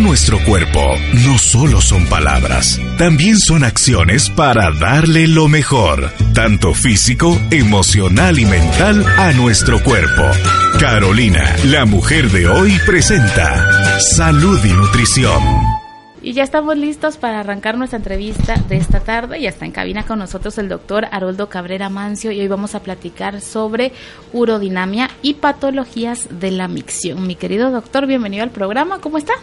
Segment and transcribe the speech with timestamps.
[0.00, 0.80] Nuestro cuerpo
[1.24, 8.44] no solo son palabras, también son acciones para darle lo mejor, tanto físico, emocional y
[8.44, 10.22] mental a nuestro cuerpo.
[10.80, 15.42] Carolina, la mujer de hoy, presenta Salud y Nutrición.
[16.22, 19.40] Y ya estamos listos para arrancar nuestra entrevista de esta tarde.
[19.40, 22.82] Ya está en cabina con nosotros el doctor Haroldo Cabrera Mancio y hoy vamos a
[22.82, 23.92] platicar sobre
[24.32, 27.26] urodinamia y patologías de la micción.
[27.26, 28.98] Mi querido doctor, bienvenido al programa.
[29.00, 29.34] ¿Cómo está?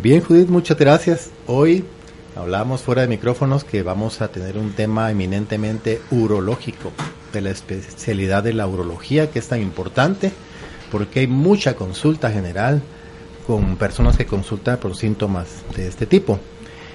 [0.00, 1.30] Bien, Judith, muchas gracias.
[1.48, 1.82] Hoy
[2.36, 6.92] hablamos fuera de micrófonos que vamos a tener un tema eminentemente urológico,
[7.32, 10.30] de la especialidad de la urología, que es tan importante,
[10.92, 12.80] porque hay mucha consulta general
[13.44, 16.38] con personas que consultan por síntomas de este tipo.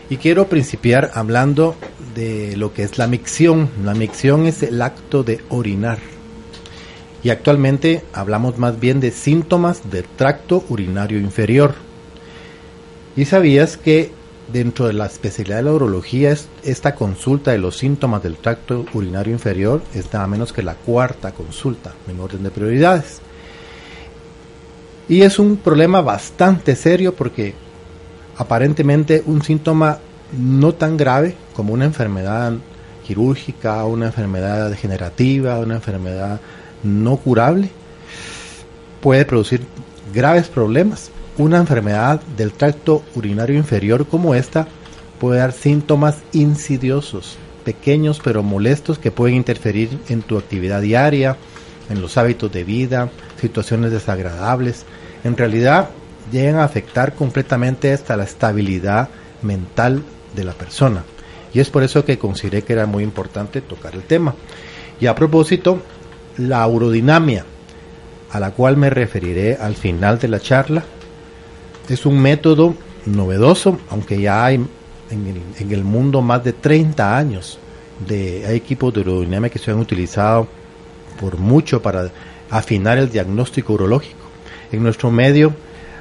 [0.10, 1.76] Y quiero principiar hablando
[2.16, 3.70] de lo que es la micción.
[3.84, 6.00] La micción es el acto de orinar.
[7.22, 11.76] Y actualmente hablamos más bien de síntomas del tracto urinario inferior.
[13.16, 14.12] ¿Y sabías que
[14.52, 19.34] dentro de la especialidad de la urología esta consulta de los síntomas del tracto urinario
[19.34, 23.22] inferior es nada menos que la cuarta consulta en orden de prioridades?
[25.08, 27.54] Y es un problema bastante serio porque
[28.38, 30.00] aparentemente un síntoma
[30.38, 32.54] no tan grave como una enfermedad
[33.06, 36.40] quirúrgica, una enfermedad degenerativa, una enfermedad
[36.82, 37.70] no curable,
[39.02, 39.62] puede producir
[40.14, 41.12] graves problemas.
[41.38, 44.68] Una enfermedad del tracto urinario inferior como esta
[45.20, 51.38] puede dar síntomas insidiosos, pequeños pero molestos que pueden interferir en tu actividad diaria,
[51.90, 53.10] en los hábitos de vida,
[53.42, 54.86] situaciones desagradables,
[55.24, 55.90] en realidad
[56.32, 59.10] llegan a afectar completamente hasta la estabilidad
[59.42, 60.04] mental
[60.36, 61.04] de la persona.
[61.52, 64.36] Y es por eso que consideré que era muy importante tocar el tema.
[65.00, 65.82] Y a propósito,
[66.38, 67.44] la urodinamia,
[68.32, 70.84] a la cual me referiré al final de la charla,
[71.90, 74.66] es un método novedoso, aunque ya hay
[75.10, 77.60] en el, mundo más de 30 años
[78.08, 80.48] de equipos de urodinamia que se han utilizado
[81.20, 82.10] por mucho para
[82.50, 84.20] afinar el diagnóstico urológico.
[84.72, 85.54] En nuestro medio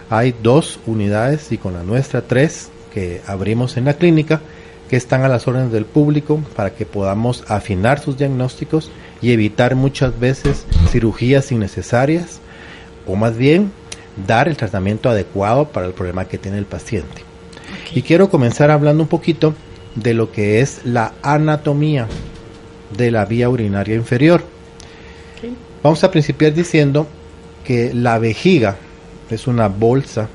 [0.09, 4.41] hay dos unidades y con la nuestra tres que abrimos en la clínica
[4.89, 8.91] que están a las órdenes del público para que podamos afinar sus diagnósticos
[9.23, 12.41] y evitar muchas veces cirugías innecesarias
[13.07, 13.73] o más bien
[14.27, 17.23] dar el tratamiento adecuado para el problema que tiene el paciente.
[17.95, 19.55] Y quiero comenzar hablando un poquito
[19.95, 22.07] de lo que es la anatomía
[22.97, 24.45] de la vía urinaria inferior.
[25.83, 27.07] Vamos a principiar diciendo
[27.65, 28.77] que la vejiga
[29.31, 30.29] es una bolsa,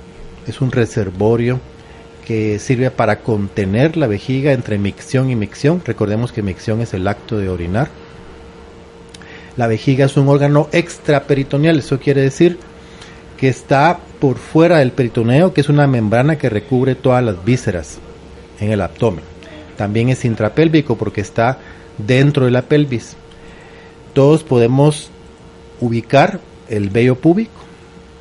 [0.45, 1.59] es un reservorio
[2.25, 5.81] que sirve para contener la vejiga entre micción y micción.
[5.85, 7.89] Recordemos que micción es el acto de orinar.
[9.55, 12.59] La vejiga es un órgano extraperitoneal, eso quiere decir
[13.37, 17.99] que está por fuera del peritoneo, que es una membrana que recubre todas las vísceras
[18.59, 19.23] en el abdomen.
[19.77, 21.59] También es intrapélvico porque está
[21.97, 23.15] dentro de la pelvis.
[24.13, 25.11] Todos podemos
[25.79, 27.61] ubicar el vello púbico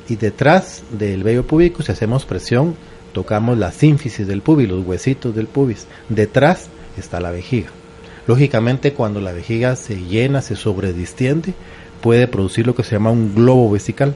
[0.09, 2.77] y detrás del vello púbico si hacemos presión
[3.13, 5.87] tocamos la sínfisis del pubis, los huesitos del pubis.
[6.11, 7.71] Detrás está la vejiga.
[8.27, 11.55] Lógicamente cuando la vejiga se llena, se sobredistiende,
[12.03, 14.15] puede producir lo que se llama un globo vesical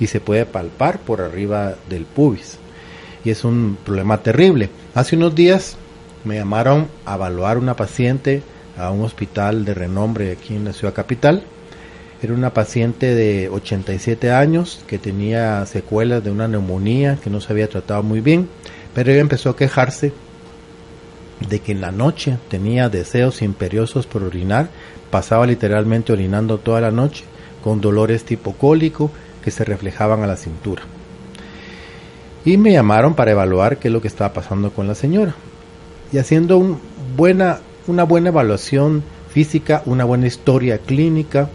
[0.00, 2.58] y se puede palpar por arriba del pubis.
[3.24, 4.70] Y es un problema terrible.
[4.94, 5.76] Hace unos días
[6.24, 8.42] me llamaron a evaluar una paciente
[8.76, 11.42] a un hospital de renombre aquí en la ciudad capital
[12.20, 17.52] era una paciente de 87 años que tenía secuelas de una neumonía que no se
[17.52, 18.48] había tratado muy bien,
[18.92, 20.12] pero ella empezó a quejarse
[21.48, 24.68] de que en la noche tenía deseos imperiosos por orinar,
[25.12, 27.22] pasaba literalmente orinando toda la noche,
[27.62, 29.12] con dolores tipo cólico
[29.42, 30.82] que se reflejaban a la cintura.
[32.44, 35.34] Y me llamaron para evaluar qué es lo que estaba pasando con la señora.
[36.12, 41.50] Y haciendo una buena evaluación física, una buena historia clínica,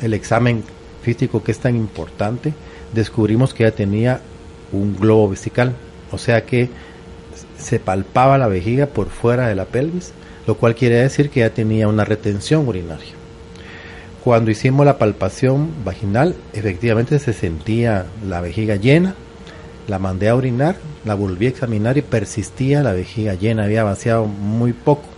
[0.00, 0.62] el examen
[1.02, 2.52] físico que es tan importante,
[2.92, 4.20] descubrimos que ella tenía
[4.72, 5.74] un globo vesical,
[6.12, 6.68] o sea que
[7.58, 10.12] se palpaba la vejiga por fuera de la pelvis,
[10.46, 13.17] lo cual quiere decir que ella tenía una retención urinaria.
[14.28, 19.14] Cuando hicimos la palpación vaginal, efectivamente se sentía la vejiga llena,
[19.86, 20.76] la mandé a orinar,
[21.06, 25.08] la volví a examinar y persistía la vejiga llena, había vaciado muy poco.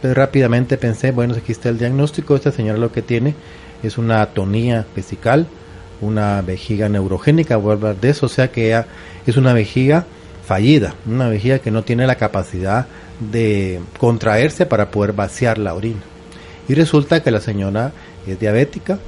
[0.00, 3.34] Pero rápidamente pensé, bueno, aquí está el diagnóstico, esta señora lo que tiene
[3.82, 5.48] es una atonía vesical,
[6.00, 8.80] una vejiga neurogénica, voy a hablar de eso, o sea que
[9.26, 10.06] es una vejiga
[10.46, 12.86] fallida, una vejiga que no tiene la capacidad
[13.18, 16.02] de contraerse para poder vaciar la orina.
[16.68, 17.92] Y resulta que la señora
[18.32, 18.98] es diabética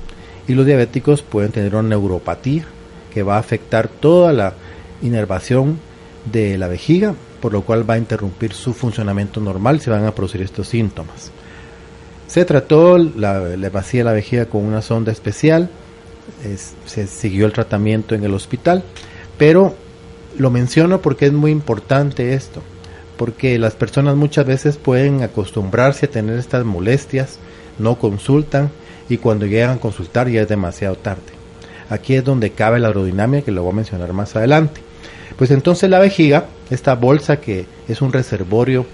[0.49, 2.65] y los diabéticos pueden tener una neuropatía
[3.13, 4.55] que va a afectar toda la
[5.03, 5.79] inervación
[6.31, 10.15] de la vejiga, por lo cual va a interrumpir su funcionamiento normal, se van a
[10.15, 11.31] producir estos síntomas.
[12.27, 15.71] Se trató la, la vacía de la vejiga con una sonda especial,
[16.85, 18.83] se siguió el tratamiento en el hospital,
[19.39, 19.75] pero
[20.39, 22.63] lo menciono porque es muy importante esto,
[23.17, 27.39] porque las personas muchas veces pueden acostumbrarse a tener estas molestias,
[27.79, 28.71] no consultan
[29.09, 31.23] y cuando llegan a consultar ya es demasiado tarde.
[31.89, 34.81] Aquí es donde cabe la aerodinamia que lo voy a mencionar más adelante.
[35.37, 38.87] Pues entonces la vejiga, esta bolsa que es un reservorio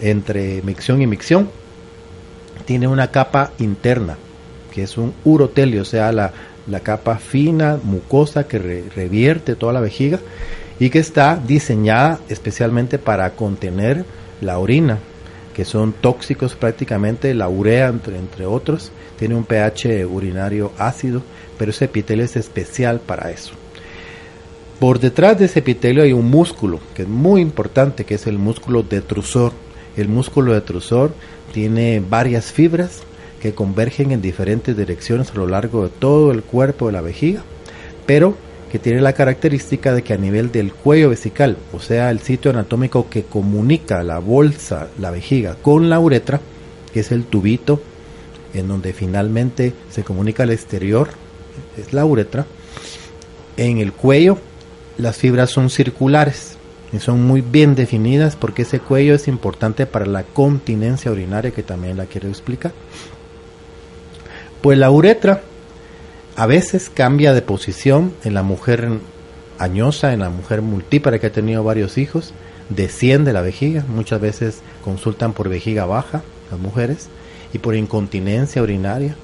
[0.00, 1.50] entre micción y micción,
[2.64, 4.16] tiene una capa interna,
[4.72, 6.32] que es un urotelio, o sea, la,
[6.82, 8.58] capa fina, mucosa que
[8.94, 10.20] revierte toda la vejiga
[10.78, 14.04] y que está diseñada especialmente para contener
[14.40, 14.98] la orina,
[15.58, 21.20] que son tóxicos prácticamente, la urea entre, entre otros, tiene un pH urinario ácido,
[21.58, 23.54] pero ese epitelio es especial para eso.
[24.78, 28.38] Por detrás de ese epitelio hay un músculo que es muy importante, que es el
[28.38, 29.50] músculo detrusor.
[29.96, 31.10] El músculo detrusor
[31.52, 33.00] tiene varias fibras
[33.42, 37.42] que convergen en diferentes direcciones a lo largo de todo el cuerpo de la vejiga,
[38.06, 38.36] pero
[38.68, 42.50] que tiene la característica de que a nivel del cuello vesical, o sea, el sitio
[42.50, 46.40] anatómico que comunica la bolsa, la vejiga, con la uretra,
[46.92, 47.80] que es el tubito
[48.54, 51.08] en donde finalmente se comunica al exterior,
[51.76, 52.46] es la uretra,
[53.56, 54.38] en el cuello
[54.98, 56.56] las fibras son circulares
[56.92, 61.62] y son muy bien definidas porque ese cuello es importante para la continencia urinaria que
[61.62, 62.72] también la quiero explicar.
[64.60, 65.42] Pues la uretra
[66.38, 68.88] a veces cambia de posición en la mujer
[69.58, 72.32] añosa, en la mujer multípara que ha tenido varios hijos,
[72.68, 77.08] desciende la vejiga, muchas veces consultan por vejiga baja las mujeres
[77.52, 79.16] y por incontinencia urinaria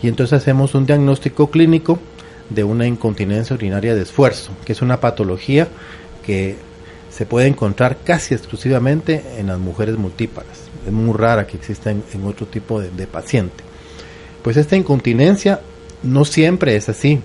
[0.00, 1.98] y entonces hacemos un diagnóstico clínico
[2.50, 5.66] de una incontinencia urinaria de esfuerzo, que es una patología
[6.24, 6.54] que
[7.10, 10.70] se puede encontrar casi exclusivamente en las mujeres multíparas.
[10.86, 13.64] Es muy rara que exista en, otro tipo de, paciente.
[14.44, 15.60] Pues esta incontinencia
[16.02, 17.20] no siempre es así.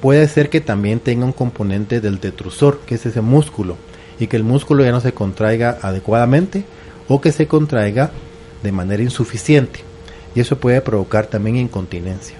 [0.00, 3.76] Puede ser que también tenga un componente del detrusor, que es ese músculo,
[4.18, 6.64] y que el músculo ya no se contraiga adecuadamente
[7.08, 8.10] o que se contraiga
[8.62, 9.80] de manera insuficiente.
[10.34, 12.36] Y eso puede provocar también incontinencia.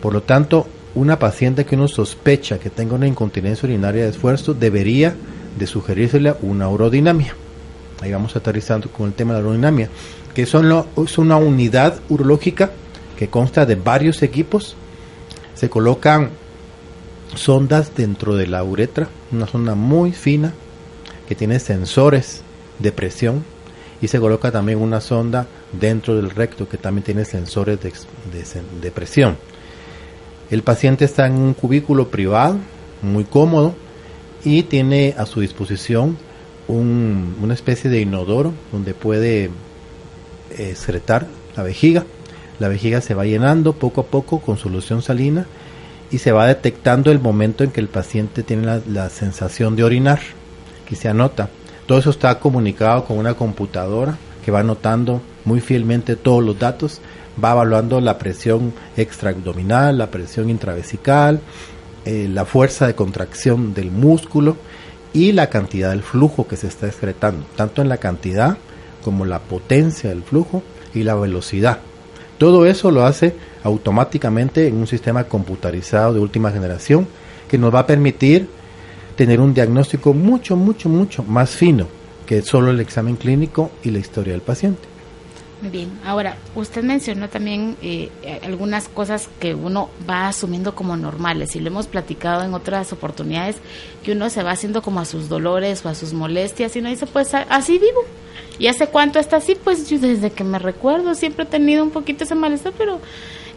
[0.00, 4.52] Por lo tanto, una paciente que uno sospecha que tenga una incontinencia urinaria de esfuerzo
[4.52, 5.14] debería
[5.58, 7.34] de sugerírsele una urodinamia.
[8.00, 9.88] Ahí vamos aterrizando con el tema de la urodinamia,
[10.34, 12.70] que son es una unidad urológica
[13.16, 14.76] que consta de varios equipos.
[15.54, 16.30] Se colocan
[17.34, 20.52] sondas dentro de la uretra, una sonda muy fina
[21.28, 22.42] que tiene sensores
[22.78, 23.44] de presión
[24.00, 27.92] y se coloca también una sonda dentro del recto que también tiene sensores de,
[28.80, 29.36] de presión.
[30.50, 32.58] El paciente está en un cubículo privado,
[33.00, 33.74] muy cómodo,
[34.44, 36.16] y tiene a su disposición
[36.68, 39.50] una especie de inodoro donde puede
[40.56, 41.26] excretar
[41.56, 42.04] la vejiga.
[42.62, 45.46] La vejiga se va llenando poco a poco con solución salina
[46.12, 50.20] y se va detectando el momento en que el paciente tiene la, sensación de orinar,
[50.86, 51.48] que se anota.
[51.86, 57.00] Todo eso está comunicado con una computadora que va anotando muy fielmente todos los datos
[57.42, 61.40] va evaluando la presión extraabdominal, la presión intravesical,
[62.04, 64.56] eh, la fuerza de contracción del músculo
[65.12, 68.56] y la cantidad del flujo que se está excretando, tanto en la cantidad
[69.02, 70.62] como la potencia del flujo
[70.94, 71.80] y la velocidad.
[72.42, 77.06] Todo eso lo hace automáticamente en un sistema computarizado de última generación
[77.48, 78.48] que nos va a permitir
[79.14, 81.86] tener un diagnóstico mucho, mucho, mucho más fino
[82.26, 84.82] que solo el examen clínico y la historia del paciente.
[85.70, 88.10] Bien, ahora, usted mencionó también eh,
[88.42, 93.58] algunas cosas que uno va asumiendo como normales y lo hemos platicado en otras oportunidades,
[94.02, 96.88] que uno se va haciendo como a sus dolores o a sus molestias y uno
[96.88, 98.00] dice, pues así vivo.
[98.62, 99.56] ¿Y hace cuánto está así?
[99.56, 103.00] Pues yo desde que me recuerdo siempre he tenido un poquito ese malestar, pero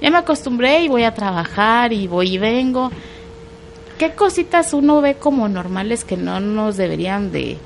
[0.01, 2.89] ya me acostumbré y voy a trabajar y voy y vengo.
[3.99, 7.59] ¿Qué cositas uno ve como normales que no nos deberían de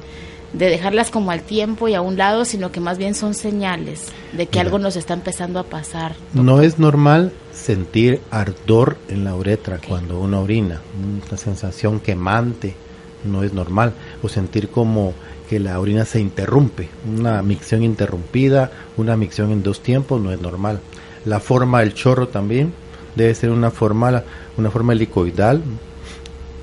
[0.52, 4.08] de dejarlas como al tiempo y a un lado, sino que más bien son señales
[4.34, 6.16] de que algo nos está empezando a pasar.
[6.34, 10.82] No es normal sentir ardor en la uretra cuando uno orina,
[11.28, 12.76] una sensación quemante,
[13.24, 15.14] no es normal, o sentir como
[15.50, 20.42] que la orina se interrumpe, una micción interrumpida, una micción en dos tiempos, no es
[20.42, 20.80] normal.
[21.26, 22.74] La forma del chorro también
[23.16, 24.24] debe ser una forma,
[24.58, 25.64] una forma helicoidal,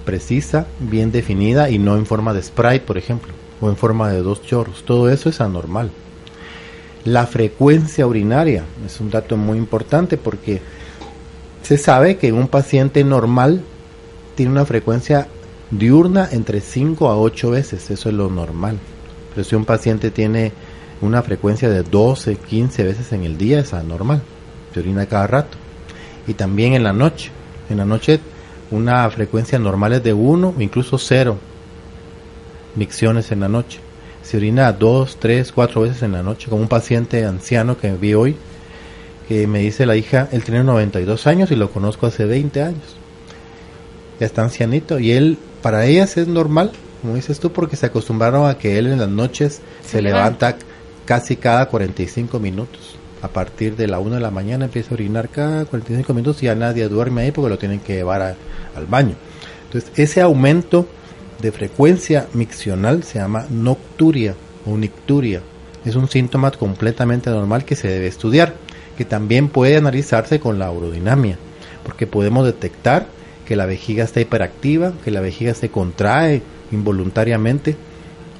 [0.04, 4.22] precisa, bien definida y no en forma de spray, por ejemplo o en forma de
[4.22, 4.84] dos chorros.
[4.84, 5.90] Todo eso es anormal.
[7.04, 10.60] La frecuencia urinaria es un dato muy importante porque
[11.62, 13.62] se sabe que un paciente normal
[14.34, 15.28] tiene una frecuencia
[15.70, 18.78] diurna entre 5 a 8 veces, eso es lo normal.
[19.34, 20.52] Pero si un paciente tiene
[21.00, 24.22] una frecuencia de 12, 15 veces en el día, es anormal,
[24.72, 25.58] se orina cada rato.
[26.26, 27.30] Y también en la noche,
[27.68, 28.20] en la noche
[28.70, 31.38] una frecuencia normal es de 1 o incluso 0
[32.74, 33.80] micciones en la noche.
[34.22, 38.14] Se orina 2, 3, 4 veces en la noche, como un paciente anciano que vi
[38.14, 38.36] hoy,
[39.28, 42.96] que me dice la hija, él tiene 92 años y lo conozco hace 20 años.
[44.20, 48.48] Ya está ancianito y él, para ellas es normal, como dices tú, porque se acostumbraron
[48.48, 50.56] a que él en las noches se, levanta
[51.04, 52.96] casi cada 45 minutos.
[53.22, 56.46] A partir de la 1 de la mañana empieza a orinar cada 45 minutos y
[56.46, 59.14] ya nadie duerme ahí porque lo tienen que llevar al baño.
[59.66, 60.86] Entonces, ese aumento
[61.40, 65.42] de frecuencia miccional se llama nocturia o nicturia.
[65.84, 68.54] Es un síntoma completamente normal que se debe estudiar,
[68.96, 71.38] que también puede analizarse con la urodinamia,
[71.84, 73.06] porque podemos detectar
[73.46, 77.76] que la vejiga está hiperactiva, que la vejiga se contrae involuntariamente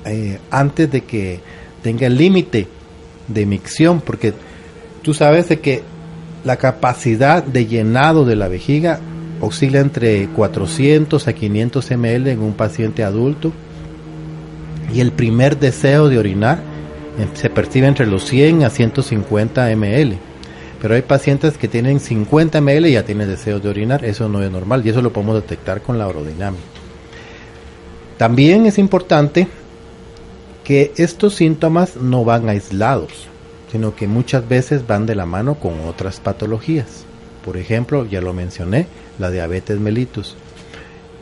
[0.04, 1.40] eh, antes de que
[1.82, 2.66] tenga el límite
[3.28, 4.34] de micción, porque
[5.02, 5.82] tú sabes de que
[6.44, 9.00] la capacidad de llenado de la vejiga
[9.40, 13.52] oscila entre 400 a 500 ml en un paciente adulto
[14.94, 16.58] y el primer deseo de orinar
[17.18, 20.18] eh, se percibe entre los 100 a 150 ml.
[20.86, 24.40] Pero hay pacientes que tienen 50 ml y ya tienen deseo de orinar, eso no
[24.40, 26.60] es normal y eso lo podemos detectar con la urodinamia.
[28.18, 29.48] También es importante
[30.62, 33.26] que estos síntomas no van aislados,
[33.72, 37.04] sino que muchas veces van de la mano con otras patologías.
[37.44, 38.86] Por ejemplo, ya lo mencioné,
[39.18, 40.36] la diabetes mellitus,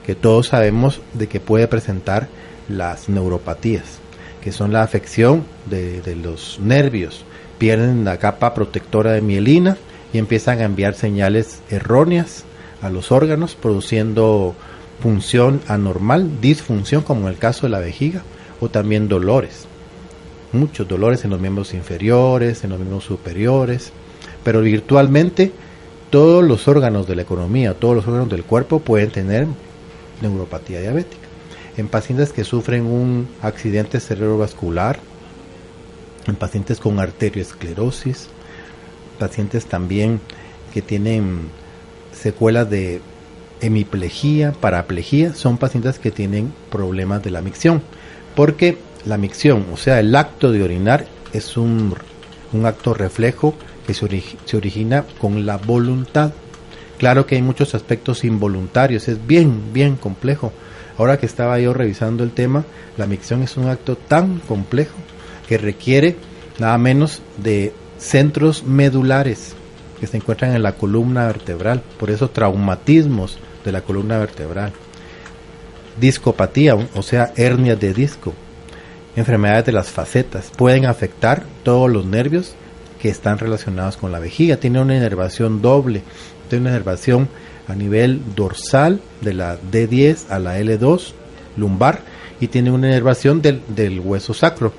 [0.04, 2.28] que todos sabemos de que puede presentar
[2.68, 3.98] las neuropatías,
[4.42, 7.24] que son la afección de los nervios,
[7.64, 9.78] pierden la capa protectora de mielina
[10.12, 12.44] y empiezan a enviar señales erróneas
[12.82, 14.54] a los órganos, produciendo
[15.00, 18.20] función anormal, disfunción, como en el caso de la vejiga,
[18.60, 19.64] o también dolores.
[20.52, 23.92] Muchos dolores en los miembros inferiores, en los miembros superiores,
[24.42, 25.50] pero virtualmente
[26.10, 29.46] todos los órganos de la economía, todos los órganos del cuerpo pueden tener
[30.20, 31.28] neuropatía diabética.
[31.78, 34.98] En pacientes que sufren un accidente cerebrovascular,
[36.26, 38.28] en pacientes con arteriosclerosis,
[39.18, 40.20] pacientes también
[40.72, 41.48] que tienen
[42.12, 43.00] secuelas de
[43.60, 47.82] hemiplegia, paraplegia, son pacientes que tienen problemas de la micción,
[48.34, 51.94] porque la micción, o sea, el acto de orinar, es un,
[52.52, 53.54] un acto reflejo
[53.86, 56.32] que se, origina con la voluntad.
[56.98, 60.52] Claro que hay muchos aspectos involuntarios, es bien, bien complejo.
[60.96, 62.64] Ahora que estaba yo revisando el tema,
[62.96, 64.94] la micción es un acto tan complejo
[65.48, 66.16] que requiere
[66.58, 69.54] nada menos de centros medulares
[70.00, 74.72] que se encuentran en la columna vertebral, por eso traumatismos de la columna vertebral,
[76.00, 78.34] discopatía, o sea, hernias de disco,
[79.16, 82.54] enfermedades de las facetas, pueden afectar todos los nervios
[83.00, 84.56] que están relacionados con la vejiga.
[84.56, 86.02] Tiene una inervación doble,
[86.48, 87.28] tiene una inervación
[87.68, 91.12] a nivel dorsal de la D10 a la L2
[91.56, 92.00] lumbar
[92.40, 94.72] y tiene una inervación del, del hueso sacro.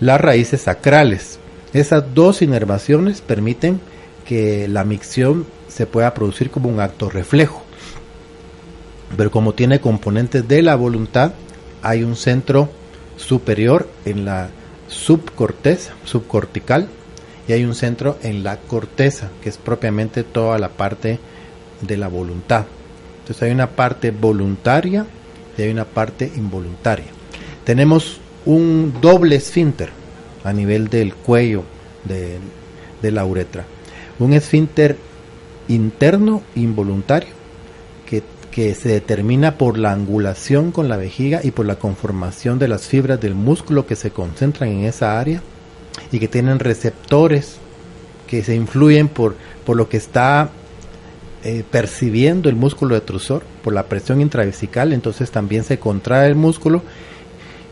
[0.00, 1.38] Las raíces sacrales.
[1.74, 3.80] Esas dos inervaciones permiten
[4.24, 7.62] que la micción se pueda producir como un acto reflejo.
[9.16, 11.32] Pero como tiene componentes de la voluntad,
[11.82, 12.70] hay un centro
[13.16, 14.48] superior en la
[14.88, 16.88] subcorteza, subcortical,
[17.46, 21.18] y hay un centro en la corteza, que es propiamente toda la parte
[21.80, 22.64] de la voluntad.
[23.20, 25.04] Entonces hay una parte voluntaria
[25.58, 27.06] y hay una parte involuntaria.
[27.64, 29.90] Tenemos un doble esfínter
[30.44, 31.64] a nivel del cuello
[32.04, 32.38] de,
[33.10, 33.64] la uretra.
[34.18, 34.96] Un esfínter
[35.68, 37.30] interno involuntario
[38.06, 42.68] que, que se determina por la angulación con la vejiga y por la conformación de
[42.68, 45.42] las fibras del músculo que se concentran en esa área
[46.12, 47.56] y que tienen receptores
[48.26, 50.50] que se influyen por, por lo que está
[51.42, 56.82] eh, percibiendo el músculo detrusor, por la presión intravesical, entonces también se contrae el músculo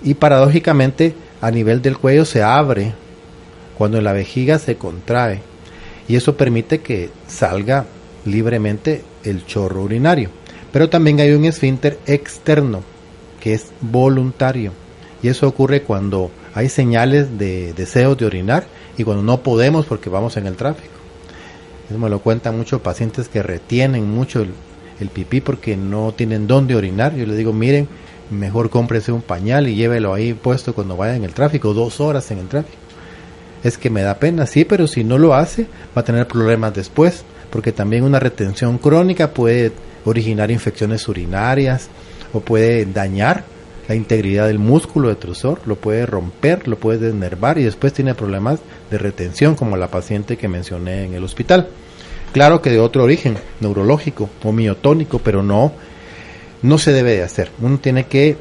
[0.02, 2.92] y paradójicamente a nivel del cuello se abre
[3.76, 5.40] cuando la vejiga se contrae
[6.08, 7.86] y eso permite que salga
[8.24, 10.30] libremente el chorro urinario.
[10.72, 12.82] Pero también hay un esfínter externo
[13.40, 14.72] que es voluntario
[15.22, 20.10] y eso ocurre cuando hay señales de deseos de orinar y cuando no podemos porque
[20.10, 20.94] vamos en el tráfico.
[21.88, 26.74] Eso me lo cuentan muchos pacientes que retienen mucho el, pipí porque no tienen dónde
[26.74, 27.14] orinar.
[27.14, 27.88] Yo les digo, miren,
[28.30, 32.30] mejor cómprese un pañal y llévelo ahí puesto cuando vaya en el tráfico, dos horas
[32.30, 32.76] en el tráfico.
[33.64, 35.66] Es que me da pena, sí, pero si no lo hace,
[35.96, 39.72] va a tener problemas después, porque también una retención crónica puede
[40.04, 41.88] originar infecciones urinarias
[42.32, 43.44] o puede dañar
[43.88, 48.60] la integridad del músculo detrusor, lo puede romper, lo puede desnervar y después tiene problemas
[48.90, 51.68] de retención como la paciente que mencioné en el hospital.
[52.32, 55.72] Claro que de otro origen, neurológico o miotónico, pero no,
[56.62, 57.50] no se debe de hacer.
[57.60, 58.36] Uno tiene que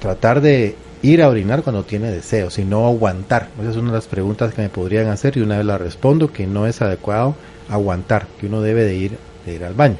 [0.00, 3.48] tratar de ir a orinar cuando tiene deseos y no aguantar.
[3.60, 6.32] Esa es una de las preguntas que me podrían hacer y una vez la respondo
[6.32, 7.36] que no es adecuado
[7.68, 9.96] aguantar, que uno debe de ir, de ir al baño.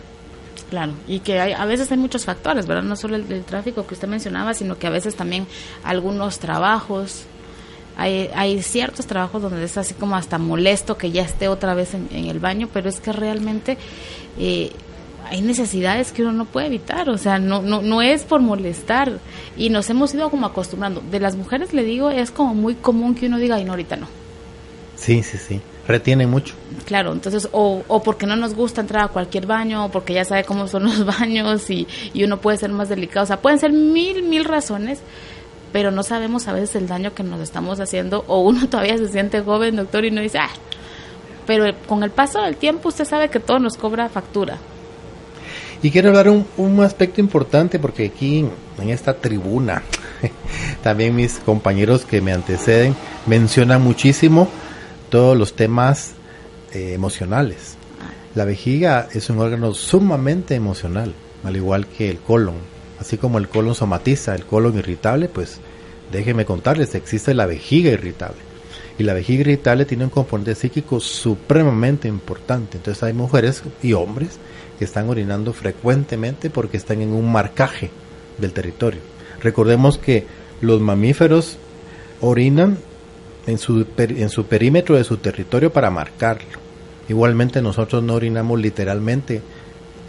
[0.70, 2.82] Claro, y que hay, a veces hay muchos factores, ¿verdad?
[2.82, 5.46] No solo el, tráfico que usted mencionaba, sino que a veces también
[5.84, 7.24] algunos trabajos,
[7.96, 11.94] hay, hay ciertos trabajos donde es así como hasta molesto que ya esté otra vez
[11.94, 13.78] en, el baño, pero es que realmente
[14.38, 14.72] eh,
[15.28, 19.18] hay necesidades que uno no puede evitar, o sea, no, no, no es por molestar
[19.56, 21.02] y nos hemos ido como acostumbrando.
[21.10, 23.96] De las mujeres le digo, es como muy común que uno diga, ay, no, ahorita
[23.96, 24.06] no.
[24.96, 26.54] Sí, sí, sí, retiene mucho.
[26.84, 30.24] Claro, entonces, o, o porque no nos gusta entrar a cualquier baño, o porque ya
[30.24, 33.58] sabe cómo son los baños y, y uno puede ser más delicado, o sea, pueden
[33.58, 35.00] ser mil, mil razones,
[35.72, 39.08] pero no sabemos a veces el daño que nos estamos haciendo, o uno todavía se
[39.08, 40.50] siente joven, doctor, y no dice, ah,
[41.46, 44.58] pero con el paso del tiempo usted sabe que todo nos cobra factura.
[45.84, 48.46] Y quiero hablar un, un aspecto importante porque aquí
[48.78, 49.82] en esta tribuna,
[50.82, 54.48] también mis compañeros que me anteceden mencionan muchísimo
[55.10, 56.14] todos los temas
[56.72, 57.76] eh, emocionales.
[58.34, 61.12] La vejiga es un órgano sumamente emocional,
[61.44, 62.56] al igual que el colon.
[62.98, 65.60] Así como el colon somatiza, el colon irritable, pues
[66.10, 68.40] déjenme contarles, existe la vejiga irritable.
[68.98, 72.78] Y la vejiga irritable tiene un componente psíquico supremamente importante.
[72.78, 74.38] Entonces hay mujeres y hombres
[74.84, 77.90] están orinando frecuentemente porque están en un marcaje
[78.38, 79.00] del territorio.
[79.42, 80.26] Recordemos que
[80.60, 81.58] los mamíferos
[82.20, 82.78] orinan
[83.46, 86.58] en su, en su perímetro de su territorio para marcarlo.
[87.08, 89.42] Igualmente nosotros no orinamos literalmente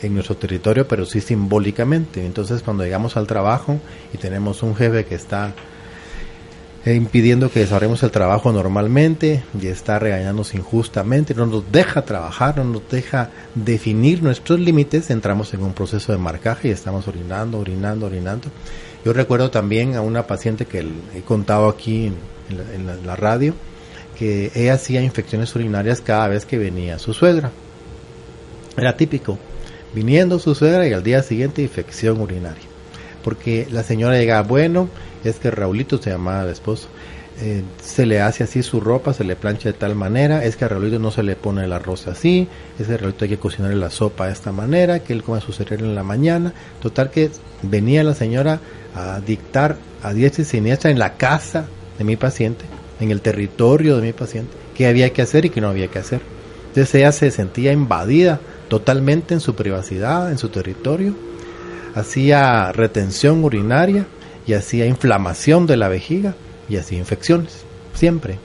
[0.01, 2.25] en nuestro territorio, pero sí simbólicamente.
[2.25, 3.79] Entonces cuando llegamos al trabajo
[4.13, 5.53] y tenemos un jefe que está
[6.94, 12.64] impidiendo que desarrollemos el trabajo normalmente y está regañándonos injustamente, no nos deja trabajar, no
[12.64, 18.05] nos deja definir nuestros límites, entramos en un proceso de marcaje y estamos orinando, orinando,
[18.05, 18.50] orinando.
[19.03, 22.12] Yo recuerdo también a una paciente que he contado aquí
[22.50, 23.55] en, la, radio,
[24.18, 27.51] que ella hacía infecciones urinarias cada vez que venía su suegra.
[28.77, 29.40] Era típico,
[29.94, 32.64] viniendo su suegra y al día siguiente infección urinaria.
[33.24, 34.90] Porque la señora llegaba, bueno,
[35.29, 36.88] es que Raulito se llamaba el esposo.
[37.42, 40.64] Eh, se le hace así su ropa, se le plancha de tal manera, es que
[40.64, 42.48] a Raulito no se le pone el arroz así,
[42.79, 45.42] es que a Raulito hay que cocinarle la sopa de esta manera, que él come
[45.42, 46.53] su cereal en la mañana.
[46.81, 47.29] Total que
[47.61, 48.61] venía la señora
[48.96, 51.66] a dictar a diestra y siniestra en la casa
[51.98, 52.66] de mi paciente,
[53.00, 56.00] en el territorio de mi paciente, qué había que hacer y qué no había que
[56.00, 56.22] hacer.
[56.68, 61.16] Entonces ella se sentía invadida totalmente en su privacidad, en su territorio,
[61.96, 64.05] hacía retención urinaria,
[64.48, 66.36] y hacía inflamación de la vejiga
[66.70, 68.40] y hacía infecciones, siempre.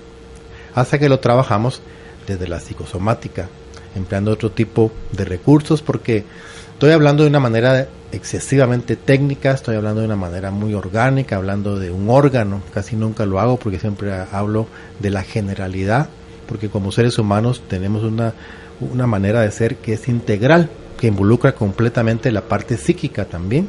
[0.75, 1.83] Hasta que lo trabajamos
[2.27, 3.49] desde la psicosomática,
[3.95, 6.25] empleando otro tipo de recursos, porque
[6.73, 11.79] estoy hablando de una manera excesivamente técnica, estoy hablando de una manera muy orgánica, hablando
[11.79, 14.67] de un órgano, casi nunca lo hago porque siempre hablo
[14.99, 16.09] de la generalidad,
[16.47, 18.35] porque como seres humanos tenemos una,
[18.81, 23.69] una manera de ser que es integral, que involucra completamente la parte psíquica también.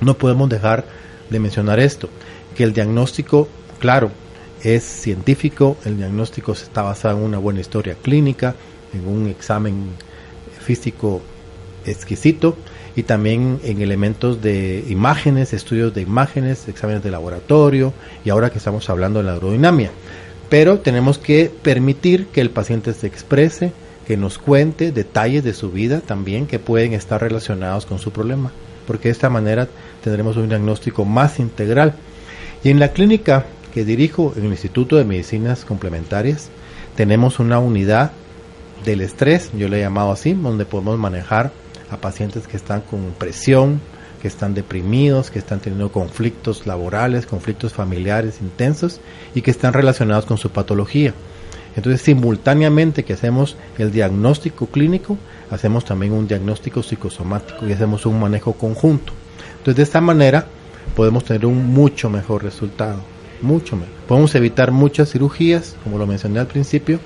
[0.00, 0.84] No podemos dejar
[1.30, 2.08] de mencionar esto,
[2.56, 4.10] que el diagnóstico, claro,
[4.62, 8.54] es científico, el diagnóstico está basado en una buena historia clínica,
[8.92, 9.90] en un examen
[10.60, 11.22] físico
[11.86, 12.56] exquisito
[12.96, 17.92] y también en elementos de imágenes, estudios de imágenes, exámenes de laboratorio
[18.24, 19.90] y ahora que estamos hablando de la aerodinamia.
[20.48, 23.72] Pero tenemos que permitir que el paciente se exprese,
[24.06, 28.50] que nos cuente detalles de su vida también que pueden estar relacionados con su problema,
[28.90, 29.68] porque de esta manera
[30.02, 31.94] tendremos un diagnóstico más integral.
[32.64, 36.48] Y en la clínica que dirijo en el Instituto de Medicinas Complementarias,
[36.96, 38.10] tenemos una unidad
[38.84, 41.52] del estrés, yo le he llamado así, donde podemos manejar
[41.88, 43.80] a pacientes que están con presión,
[44.20, 49.00] que están deprimidos, que están teniendo conflictos laborales, conflictos familiares intensos
[49.36, 51.14] y que están relacionados con su patología.
[51.76, 55.16] Entonces, simultáneamente que hacemos el diagnóstico clínico,
[55.50, 59.12] hacemos también un diagnóstico psicosomático y hacemos un manejo conjunto.
[59.58, 60.46] Entonces, de esta manera
[60.96, 63.00] podemos tener un mucho mejor resultado,
[63.42, 63.94] mucho mejor.
[64.08, 66.98] Podemos evitar muchas cirugías, como lo mencioné al principio,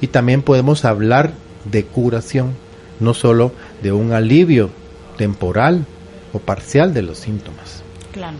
[0.00, 1.32] y también podemos hablar
[1.64, 2.52] de curación,
[3.00, 4.70] no solo de un alivio
[5.16, 5.84] temporal
[6.32, 7.82] o parcial de los síntomas.
[8.12, 8.36] Claro.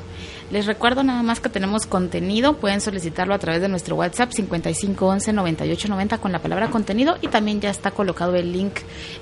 [0.50, 6.20] Les recuerdo nada más que tenemos contenido, pueden solicitarlo a través de nuestro WhatsApp 5511-9890
[6.20, 8.74] con la palabra contenido y también ya está colocado el link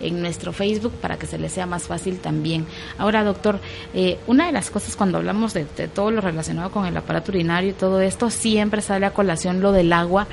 [0.03, 2.67] en nuestro Facebook para que se les sea más fácil también.
[2.99, 3.59] Ahora, doctor,
[3.95, 7.71] eh, una de las cosas cuando hablamos de, todo lo relacionado con el aparato urinario
[7.71, 10.27] y todo esto, siempre sale a colación lo del agua.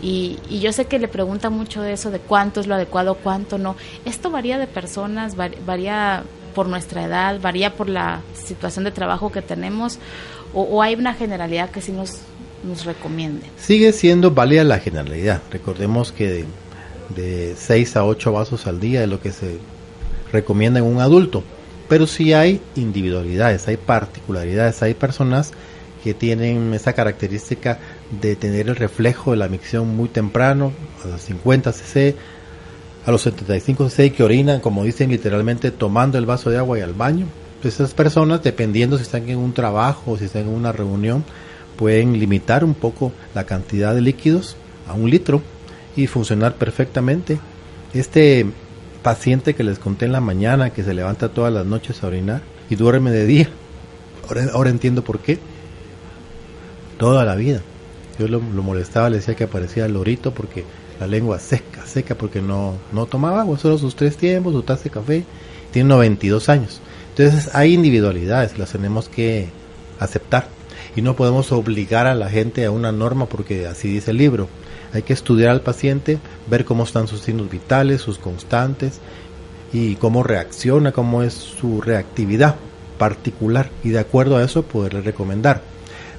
[0.00, 3.16] Y, y, yo sé que le pregunta mucho de eso, de cuánto es lo adecuado,
[3.16, 3.76] cuánto no.
[4.06, 9.42] Esto varía de personas, varía por nuestra edad, varía por la situación de trabajo que
[9.42, 9.98] tenemos,
[10.52, 12.18] o, hay una generalidad que sí nos,
[12.64, 13.46] nos recomiende.
[13.56, 15.40] Sigue siendo válida la generalidad.
[15.50, 16.44] Recordemos que de,
[17.14, 19.58] de 6 a 8 vasos al día es lo que se
[20.32, 21.44] recomienda en un adulto.
[21.88, 25.52] Pero sí hay individualidades, hay particularidades, hay personas
[26.02, 27.78] que tienen esa característica
[28.20, 30.72] de tener el reflejo de la micción muy temprano,
[31.04, 32.16] a los 50 cc,
[33.06, 36.82] a los 75 cc que orinan, como dicen literalmente, tomando el vaso de agua y
[36.82, 37.26] al baño.
[37.62, 41.24] Pues esas personas, dependiendo si están en un trabajo o si están en una reunión,
[41.76, 45.42] pueden limitar un poco la cantidad de líquidos a un litro
[45.96, 47.38] y funcionar perfectamente.
[47.94, 48.46] Este
[49.02, 52.42] paciente que les conté en la mañana, que se levanta todas las noches a orinar
[52.68, 53.48] y duerme de día,
[54.28, 55.38] ahora, ahora entiendo por qué
[56.98, 57.62] toda la vida.
[58.18, 60.64] Yo lo, lo, molestaba, le decía que aparecía el lorito porque
[61.00, 64.84] la lengua seca, seca porque no, no tomaba agua, solo sus tres tiempos, su taza
[64.84, 65.24] de café,
[65.72, 66.80] tiene 92 años.
[67.16, 69.48] Entonces hay individualidades, las tenemos que
[69.98, 70.48] aceptar
[70.94, 74.48] y no podemos obligar a la gente a una norma porque así dice el libro.
[74.92, 79.00] Hay que estudiar al paciente, ver cómo están sus signos vitales, sus constantes
[79.72, 82.56] y cómo reacciona, cómo es su reactividad
[82.98, 85.62] particular y de acuerdo a eso poderle recomendar.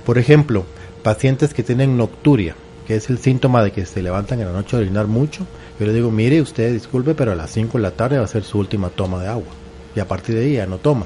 [0.05, 0.65] Por ejemplo,
[1.03, 2.55] pacientes que tienen nocturia,
[2.87, 5.45] que es el síntoma de que se levantan en la noche a orinar mucho,
[5.79, 8.27] yo le digo, mire, usted disculpe, pero a las 5 de la tarde va a
[8.27, 9.51] ser su última toma de agua.
[9.95, 11.05] Y a partir de ahí ya no toma.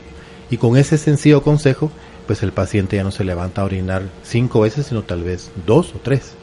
[0.49, 1.91] Y con ese sencillo consejo,
[2.27, 5.93] pues el paciente ya no se levanta a orinar cinco veces, sino tal vez dos
[5.95, 6.33] o tres.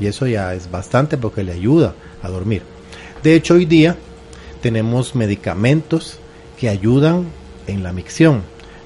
[0.00, 2.62] Y eso ya es bastante porque le ayuda a dormir.
[3.22, 3.96] De hecho, hoy día
[4.62, 6.18] tenemos medicamentos
[6.58, 7.26] que ayudan
[7.66, 8.42] en la micción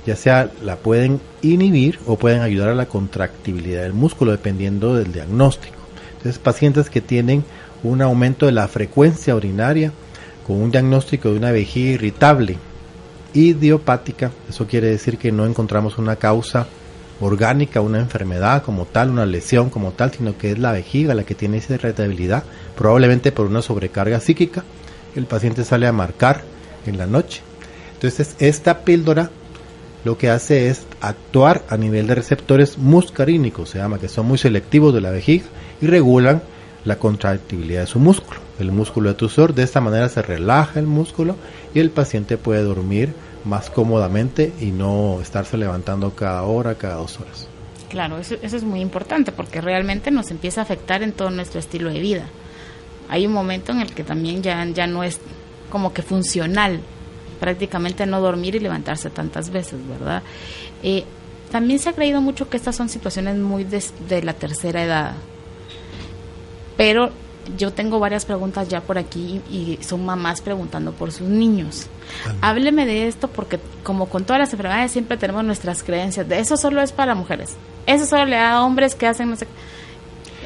[0.06, 5.12] ya sea la pueden inhibir o pueden ayudar a la contractibilidad del músculo dependiendo del
[5.12, 5.75] diagnóstico.
[6.38, 7.44] Pacientes que tienen
[7.82, 9.92] un aumento de la frecuencia urinaria
[10.46, 12.58] con un diagnóstico de una vejiga irritable
[13.34, 16.66] idiopática, eso quiere decir que no encontramos una causa
[17.20, 21.24] orgánica, una enfermedad como tal, una lesión como tal, sino que es la vejiga la
[21.24, 22.44] que tiene esa irritabilidad,
[22.76, 24.64] probablemente por una sobrecarga psíquica,
[25.14, 26.42] el paciente sale a marcar
[26.86, 27.42] en la noche.
[27.94, 29.30] Entonces, esta píldora
[30.06, 34.38] lo que hace es actuar a nivel de receptores muscarínicos, se llama que son muy
[34.38, 35.46] selectivos de la vejiga
[35.80, 36.42] y regulan
[36.84, 39.52] la contractibilidad de su músculo, el músculo de tusor.
[39.52, 41.34] De esta manera se relaja el músculo
[41.74, 43.14] y el paciente puede dormir
[43.44, 47.48] más cómodamente y no estarse levantando cada hora, cada dos horas.
[47.90, 51.58] Claro, eso, eso es muy importante porque realmente nos empieza a afectar en todo nuestro
[51.58, 52.26] estilo de vida.
[53.08, 55.18] Hay un momento en el que también ya, ya no es
[55.68, 56.80] como que funcional
[57.36, 60.22] prácticamente no dormir y levantarse tantas veces, ¿verdad?
[60.82, 61.04] Eh,
[61.50, 65.12] también se ha creído mucho que estas son situaciones muy de, de, la tercera edad,
[66.76, 67.10] pero
[67.56, 71.86] yo tengo varias preguntas ya por aquí y son mamás preguntando por sus niños.
[72.40, 76.56] Hábleme de esto porque como con todas las enfermedades siempre tenemos nuestras creencias de eso
[76.56, 79.46] solo es para mujeres, eso solo le da a hombres que hacen no sé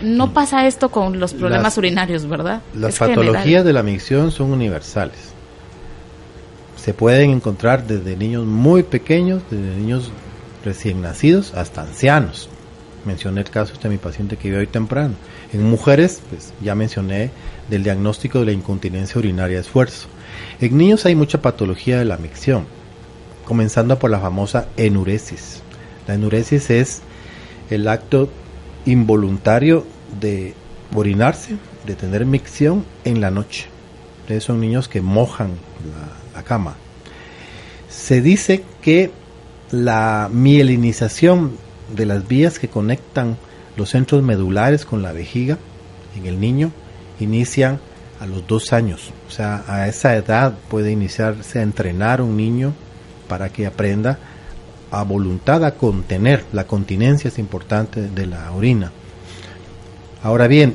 [0.03, 0.33] no mm.
[0.33, 2.63] pasa esto con los problemas las, urinarios, ¿verdad?
[2.75, 3.65] Las es patologías general.
[3.65, 5.30] de la micción son universales
[6.83, 10.11] se pueden encontrar desde niños muy pequeños, desde niños
[10.65, 12.49] recién nacidos hasta ancianos.
[13.05, 15.15] Mencioné el caso de mi paciente que vive hoy temprano.
[15.53, 17.31] En mujeres, pues ya mencioné
[17.69, 20.09] del diagnóstico de la incontinencia urinaria de esfuerzo.
[20.61, 22.67] En niños hay mucha patología de la micción,
[23.45, 25.63] comenzando por la famosa enuresis.
[26.07, 27.03] La enuresis es
[27.69, 28.31] el acto
[28.87, 29.85] involuntario
[30.19, 30.55] de
[30.95, 33.67] orinarse, de tener micción en la noche.
[34.23, 36.77] Entonces son niños que mojan la, la cama.
[37.89, 39.11] Se dice que
[39.71, 41.57] la mielinización
[41.95, 43.37] de las vías que conectan
[43.77, 45.59] los centros medulares con la vejiga
[46.17, 46.73] en el niño
[47.19, 47.81] inician
[48.21, 49.11] a los dos años.
[49.29, 52.75] O sea, a esa edad puede iniciarse a entrenar un niño
[53.29, 54.19] para que aprenda
[54.91, 56.45] a voluntad a contener.
[56.53, 58.93] La continencia es importante de la orina.
[60.23, 60.75] Ahora bien,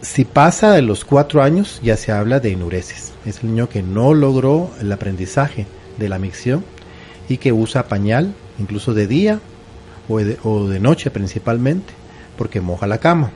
[0.00, 3.82] si pasa de los cuatro años ya se habla de enuresis es el niño que
[3.82, 5.66] no logró el aprendizaje
[5.98, 6.64] de la micción
[7.28, 9.40] y que usa pañal, incluso de día
[10.08, 11.92] o de, o de noche principalmente,
[12.38, 13.30] porque moja la cama.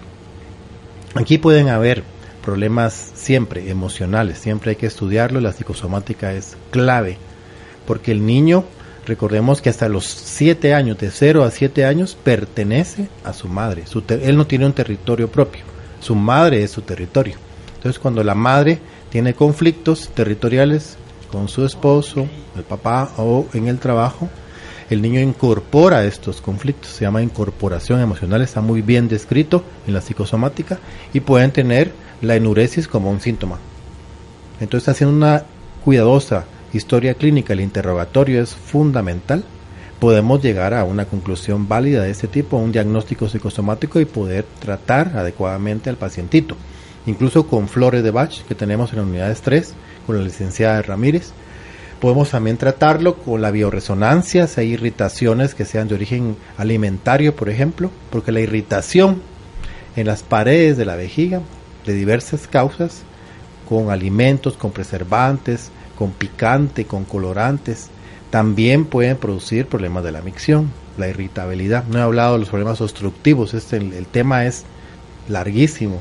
[1.14, 2.02] Aquí pueden haber
[2.42, 7.18] problemas siempre emocionales, siempre hay que estudiarlo, la psicosomática es clave,
[7.86, 8.64] porque el niño
[9.04, 13.82] Recordemos que hasta los 7 años, de 0 a 7 años, pertenece a su madre.
[14.08, 15.64] él no tiene un territorio propio,
[16.02, 17.36] su madre es su territorio.
[17.76, 20.96] Entonces cuando la madre tiene conflictos territoriales
[21.30, 24.28] con su esposo, el papá o en el trabajo,
[24.90, 30.02] el niño incorpora estos conflictos, se llama incorporación emocional, está muy bien descrito en la
[30.02, 30.78] psicosomática
[31.14, 33.58] y pueden tener la enuresis como un síntoma.
[34.60, 35.44] Entonces haciendo una
[35.84, 39.44] cuidadosa historia clínica, el interrogatorio es fundamental,
[40.02, 45.16] podemos llegar a una conclusión válida de este tipo, un diagnóstico psicosomático y poder tratar
[45.16, 46.56] adecuadamente al pacientito.
[47.06, 50.82] Incluso con flores de Bach que tenemos en la unidad de estrés, con la licenciada
[50.82, 51.30] Ramírez,
[52.00, 57.48] podemos también tratarlo con la bioresonancia, si hay irritaciones que sean de origen alimentario, por
[57.48, 59.22] ejemplo, porque la irritación
[59.94, 61.42] en las paredes de la vejiga,
[61.86, 63.02] de diversas causas,
[63.68, 67.88] con alimentos, con preservantes, con picante, con colorantes,
[68.32, 71.84] también pueden producir problemas de la micción, la irritabilidad.
[71.84, 74.64] No he hablado de los problemas obstructivos, este, el, tema es
[75.28, 76.00] larguísimo.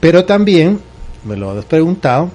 [0.00, 0.80] Pero también,
[1.24, 2.30] me lo has preguntado,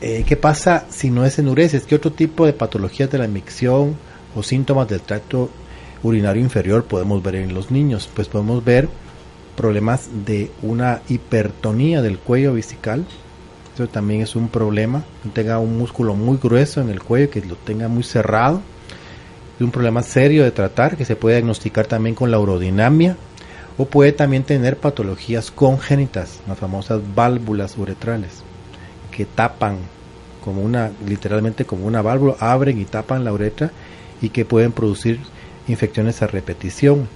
[0.00, 1.84] eh, ¿qué pasa si no es enuresis?
[1.84, 3.94] ¿Qué otro tipo de patologías de la micción
[4.34, 5.48] o síntomas del tracto
[6.02, 8.10] urinario inferior podemos ver en los niños?
[8.12, 8.88] Pues podemos ver
[9.56, 13.06] problemas de una hipertonía del cuello vesical,
[13.72, 15.02] esto también es un problema.
[15.32, 18.60] Tenga un músculo muy grueso en el cuello, que lo tenga muy cerrado.
[19.56, 23.16] Es un problema serio de tratar que se puede diagnosticar también con la urodinamia
[23.78, 28.42] o puede también tener patologías congénitas, las famosas válvulas uretrales,
[29.10, 29.78] que tapan
[30.44, 33.70] como una, literalmente como una válvula, abren y tapan la uretra
[34.20, 35.20] y que pueden producir
[35.66, 37.08] infecciones a repetición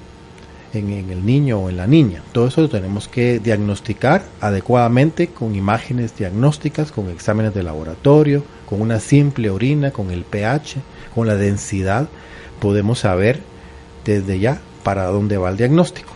[0.78, 2.22] en, el niño o en la niña.
[2.32, 8.80] Todo eso lo tenemos que diagnosticar adecuadamente con imágenes diagnósticas, con exámenes de laboratorio, con
[8.80, 10.76] una simple orina, con el pH,
[11.14, 12.08] con la densidad.
[12.60, 13.40] Podemos saber
[14.04, 16.12] desde ya para dónde va el diagnóstico.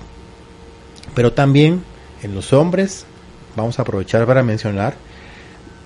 [1.15, 1.83] Pero también
[2.23, 3.07] en los hombres,
[3.57, 4.95] vamos a aprovechar para mencionar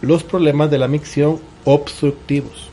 [0.03, 2.69] los problemas de la micción obstructivos.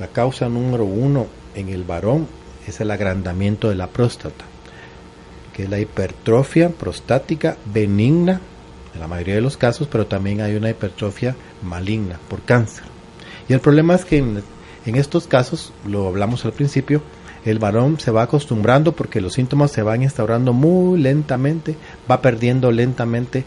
[0.00, 2.26] La causa número uno en el varón
[2.66, 4.44] es el agrandamiento de la próstata
[5.54, 8.40] que es la hipertrofia prostática benigna,
[8.92, 12.84] en la mayoría de los casos, pero también hay una hipertrofia maligna por cáncer.
[13.48, 14.42] Y el problema es que en,
[14.96, 17.02] estos casos, lo hablamos al principio,
[17.44, 21.76] el varón se va acostumbrando porque los síntomas se van instaurando muy lentamente,
[22.10, 23.44] va perdiendo lentamente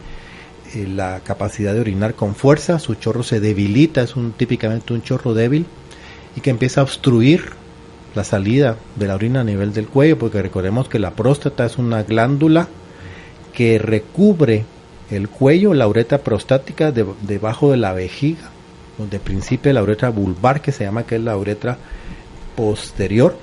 [0.76, 5.02] eh, la capacidad de orinar con fuerza, su chorro se debilita, es un típicamente un
[5.02, 5.66] chorro débil
[6.36, 7.54] y que empieza a obstruir
[8.16, 11.78] la salida de la orina a nivel del cuello, porque recordemos que la próstata es
[11.78, 12.68] una glándula
[13.54, 14.66] que recubre
[15.10, 18.50] el cuello, la uretra prostática debajo de la vejiga,
[18.98, 21.78] donde principia la uretra vulvar, que se llama que es la uretra
[22.56, 23.38] posterior.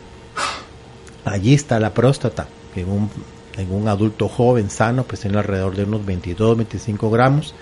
[1.24, 3.11] Allí está la próstata, en un,
[3.57, 7.55] en un adulto joven sano, pues tiene alrededor de unos 22, 25 gramos,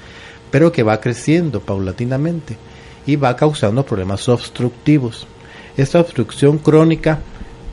[0.50, 2.56] pero que va creciendo paulatinamente
[3.06, 5.26] y va causando problemas obstructivos.
[5.76, 7.20] Esta obstrucción crónica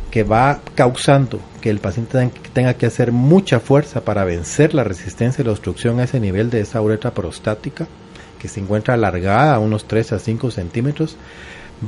[0.10, 5.42] que va causando que el paciente tenga que hacer mucha fuerza para vencer la resistencia
[5.42, 7.88] y la obstrucción a ese nivel de esa uretra prostática,
[8.40, 11.18] que se encuentra alargada a unos 3 a 5 centímetros,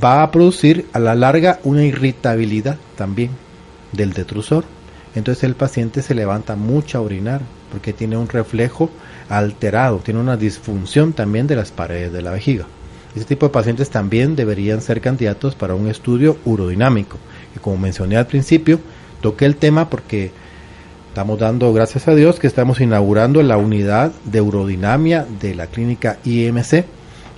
[0.04, 3.32] va a producir a la larga una irritabilidad también
[3.94, 4.66] del detrusor.
[5.16, 8.90] Entonces el paciente se levanta mucho a orinar porque tiene un reflejo
[9.30, 12.66] alterado, tiene una disfunción también de las paredes de la vejiga.
[13.16, 17.18] Este tipo de pacientes también deberían ser candidatos para un estudio urodinámico.
[17.56, 18.80] Y como mencioné al principio,
[19.20, 20.32] toqué el tema porque
[21.10, 26.20] estamos dando gracias a Dios que estamos inaugurando la unidad de urodinamia de la clínica
[26.24, 26.86] IMC,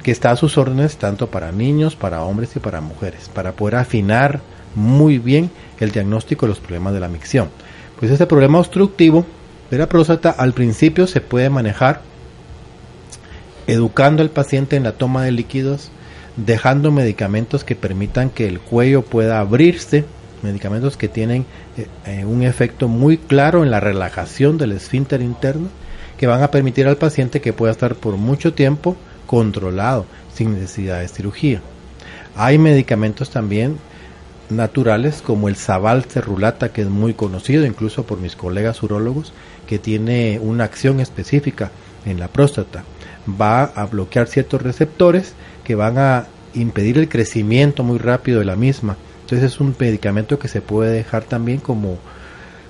[0.03, 3.75] que está a sus órdenes tanto para niños, para hombres y para mujeres, para poder
[3.75, 4.41] afinar
[4.75, 7.49] muy bien el diagnóstico de los problemas de la micción.
[7.99, 9.25] Pues este problema obstructivo
[9.71, 12.01] de la próstata al principio se puede manejar
[13.67, 15.89] educando al paciente en la toma de líquidos,
[16.35, 20.05] dejando medicamentos que permitan que el cuello pueda abrirse,
[20.41, 21.45] medicamentos que tienen
[21.77, 25.69] eh, eh, un efecto muy claro en la relajación del esfínter interno,
[26.17, 28.95] que van a permitir al paciente que pueda estar por mucho tiempo
[29.25, 31.61] controlado, sin necesidad de cirugía.
[32.35, 33.77] Hay medicamentos también
[34.49, 39.33] naturales como el Zabal cerulata que es muy conocido incluso por mis colegas urólogos
[39.67, 41.71] que tiene una acción específica
[42.05, 42.83] en la próstata
[43.29, 45.33] va a bloquear ciertos receptores
[45.63, 48.97] que van a impedir el crecimiento muy rápido de la misma.
[49.21, 51.97] Entonces es un medicamento que se puede dejar también como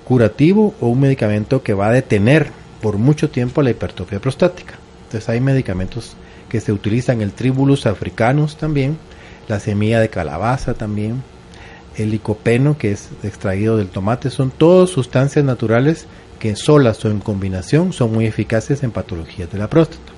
[0.04, 2.48] curativo o un medicamento que va a detener
[2.80, 4.74] por mucho tiempo la hipertrofia prostática.
[5.04, 6.16] Entonces hay medicamentos
[6.48, 8.96] que se utilizan, el Tribulus africanus también,
[9.48, 11.22] la semilla de calabaza también,
[11.96, 16.06] el licopeno que es extraído del tomate, son todas sustancias naturales
[16.38, 20.13] que solas o en combinación son muy eficaces en patologías de la próstata.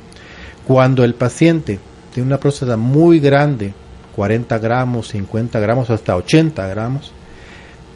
[0.66, 1.78] Cuando el paciente
[2.12, 3.72] tiene una próstata muy grande,
[4.16, 7.12] 40 gramos, 50 gramos, hasta 80 gramos,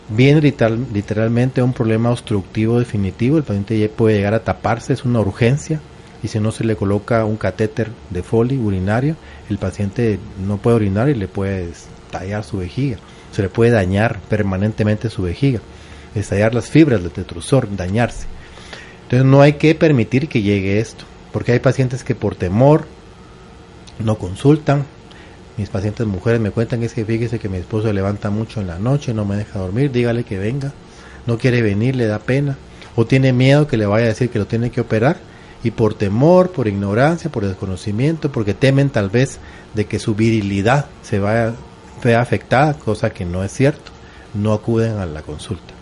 [0.09, 5.19] viene literal, literalmente un problema obstructivo definitivo, el paciente puede llegar a taparse, es una
[5.19, 5.81] urgencia,
[6.23, 9.17] y si no se le coloca un catéter de Foley urinario,
[9.49, 11.71] el paciente no puede orinar y le puede
[12.13, 12.99] tallar su vejiga,
[13.33, 15.61] se le puede dañar permanentemente su vejiga,
[16.15, 18.27] estallar las fibras del tetrusor, dañarse.
[19.05, 22.87] Entonces no hay que permitir que llegue esto, porque hay pacientes que por temor
[23.99, 24.85] no consultan,
[25.57, 28.67] mis pacientes mujeres me cuentan es que fíjese que mi esposo se levanta mucho en
[28.67, 30.73] la noche, no me deja dormir, dígale que venga,
[31.27, 32.57] no quiere venir, le da pena,
[32.97, 35.19] o tiene miedo que le vaya a decir que lo tiene que operar,
[35.63, 39.39] y por temor, por ignorancia, por desconocimiento, porque temen tal vez
[39.75, 41.53] de que su virilidad se vaya,
[42.03, 43.91] vea afectada, cosa que no es cierto,
[44.33, 45.75] no acuden a la consulta.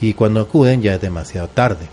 [0.00, 1.88] Y cuando acuden ya es demasiado tarde.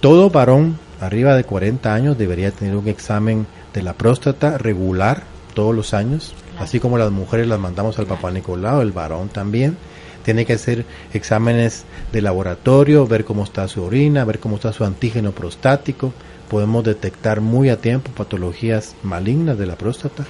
[0.00, 5.22] Todo varón arriba de 40 años debería tener un examen de la próstata regular
[5.54, 9.76] todos los años, así como las mujeres las mandamos al papá Nicolau, el varón también.
[10.24, 10.84] Tiene que hacer
[11.14, 16.12] exámenes de laboratorio, ver cómo está su orina, ver cómo está su antígeno prostático.
[16.48, 20.24] Podemos detectar muy a tiempo patologías malignas de la próstata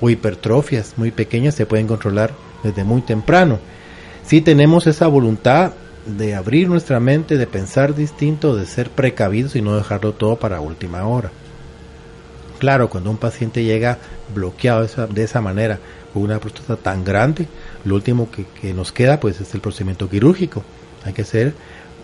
[0.00, 3.58] o hipertrofias muy pequeñas se pueden controlar desde muy temprano.
[4.26, 5.72] Si tenemos esa voluntad
[6.06, 10.60] de abrir nuestra mente, de pensar distinto, de ser precavidos y no dejarlo todo para
[10.60, 11.30] última hora.
[12.58, 13.98] Claro, cuando un paciente llega
[14.34, 15.78] bloqueado de esa, manera,
[16.12, 17.46] con una próstata tan grande,
[17.84, 20.62] lo último que, nos queda pues es el procedimiento quirúrgico.
[21.04, 21.54] Hay que hacer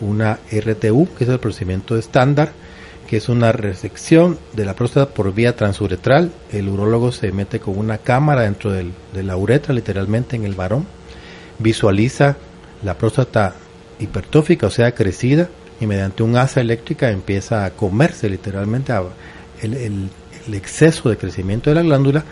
[0.00, 2.52] una RTU, que es el procedimiento estándar,
[3.06, 6.32] que es una resección de la próstata por vía transuretral.
[6.50, 10.86] El urólogo se mete con una cámara dentro de la uretra, literalmente en el varón,
[11.58, 12.36] visualiza
[12.82, 13.54] la próstata
[13.98, 15.48] hipertófica, o sea, crecida,
[15.80, 18.92] y mediante un asa eléctrica empieza a comerse literalmente
[19.62, 22.24] el, el exceso de crecimiento de la glándula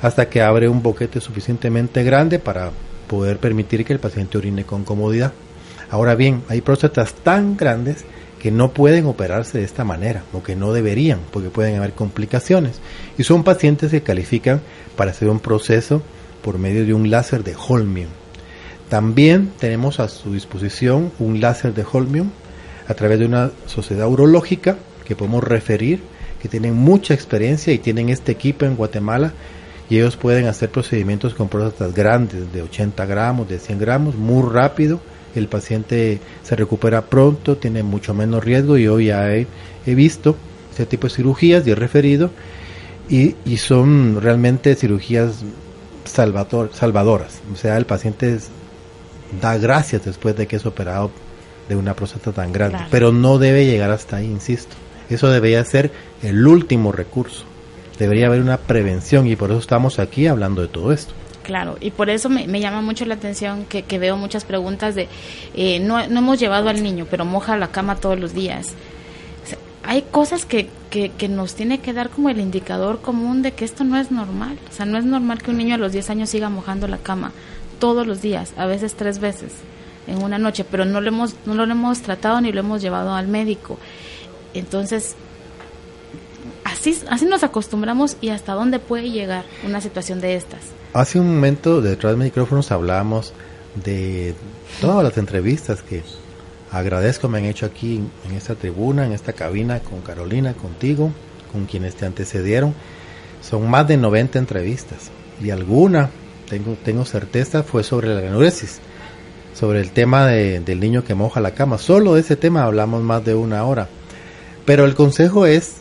[0.00, 2.70] hasta que abre un boquete suficientemente grande para
[3.06, 5.32] poder permitir que el paciente orine con comodidad.
[5.90, 8.04] Ahora bien, hay próstatas tan grandes
[8.40, 12.80] que no pueden operarse de esta manera o que no deberían porque pueden haber complicaciones
[13.16, 14.60] y son pacientes que califican
[14.96, 16.02] para hacer un proceso
[16.42, 18.08] por medio de un láser de Holmium.
[18.92, 22.28] También tenemos a su disposición un láser de Holmium
[22.86, 24.76] a través de una sociedad urológica
[25.06, 26.02] que podemos referir
[26.42, 29.32] que tienen mucha experiencia y tienen este equipo en Guatemala
[29.88, 34.46] y ellos pueden hacer procedimientos con próstatas grandes de 80 gramos, de 100 gramos, muy
[34.46, 35.00] rápido.
[35.34, 39.46] El paciente se recupera pronto, tiene mucho menos riesgo y hoy ya he,
[39.86, 40.36] visto
[40.70, 42.30] este tipo de cirugías y he referido
[43.08, 45.36] y, y son realmente cirugías
[46.04, 47.40] salvador, salvadoras.
[47.54, 48.38] O sea, el paciente
[49.40, 51.10] da gracias después de que es operado
[51.68, 54.76] de una próstata tan grande, pero no debe llegar hasta ahí, insisto.
[55.08, 55.90] Eso debería ser
[56.22, 57.44] el último recurso.
[57.98, 61.12] Debería haber una prevención y por eso estamos aquí hablando de todo esto.
[61.42, 65.08] Claro, y por eso me, llama mucho la atención que, veo muchas preguntas de,
[65.54, 68.74] eh, no, hemos llevado al niño, pero moja la cama todos los días.
[69.82, 73.64] hay cosas que, que, que, nos tiene que dar como el indicador común de que
[73.64, 74.56] esto no es normal.
[74.70, 76.98] O sea, no es normal que un niño a los 10 años siga mojando la
[76.98, 77.32] cama
[77.82, 79.50] todos los días, a veces tres veces
[80.06, 83.12] en una noche, pero no lo hemos, no lo hemos tratado ni lo hemos llevado
[83.12, 83.76] al médico.
[84.54, 85.16] Entonces,
[86.62, 90.60] así, así nos acostumbramos y hasta dónde puede llegar una situación de estas.
[90.92, 93.32] Hace un momento detrás de micrófonos hablábamos
[93.84, 94.36] de
[94.80, 96.04] todas las entrevistas que
[96.70, 101.10] agradezco me han hecho aquí en esta tribuna, en esta cabina con Carolina, contigo,
[101.50, 102.76] con quienes te antecedieron.
[103.40, 105.10] Son más de 90 entrevistas
[105.42, 106.10] y alguna,
[106.52, 108.80] tengo, tengo certeza, fue sobre la enuresis,
[109.54, 111.78] sobre el tema del niño que moja la cama.
[111.78, 113.88] Solo de ese tema hablamos más de una hora.
[114.66, 115.76] Pero el consejo es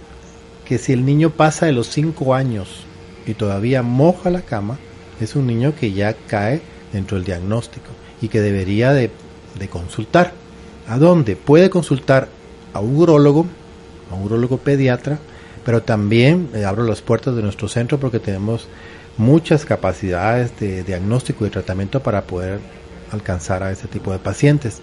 [0.63, 2.85] que si el niño pasa de los 5 años
[3.27, 4.77] y todavía moja la cama,
[5.19, 6.61] es un niño que ya cae
[6.93, 7.89] dentro del diagnóstico
[8.21, 9.11] y que debería de,
[9.69, 10.31] consultar.
[10.87, 11.35] ¿A dónde?
[11.35, 12.29] Puede consultar
[12.73, 13.45] a un urólogo,
[14.09, 15.19] a un urólogo pediatra,
[15.65, 18.69] pero también eh, abro las puertas de nuestro centro porque tenemos
[19.17, 22.59] muchas capacidades de diagnóstico y tratamiento para poder
[23.11, 24.81] alcanzar a ese tipo de pacientes.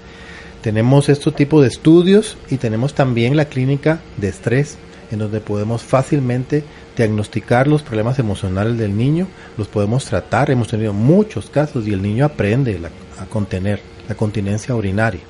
[0.63, 4.77] Tenemos este tipo de estudios y tenemos también la clínica de estrés,
[5.11, 6.65] en donde podemos fácilmente
[6.97, 10.51] diagnosticar los problemas emocionales del niño, los podemos tratar.
[10.51, 12.79] Hemos tenido muchos casos y el niño aprende
[13.19, 15.21] a contener la continencia urinaria.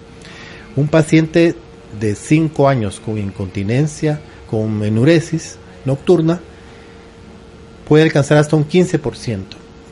[0.76, 1.54] Un paciente
[2.00, 4.20] de 5 años con incontinencia,
[4.50, 6.40] con enuresis nocturna,
[7.88, 9.42] puede alcanzar hasta un 15%.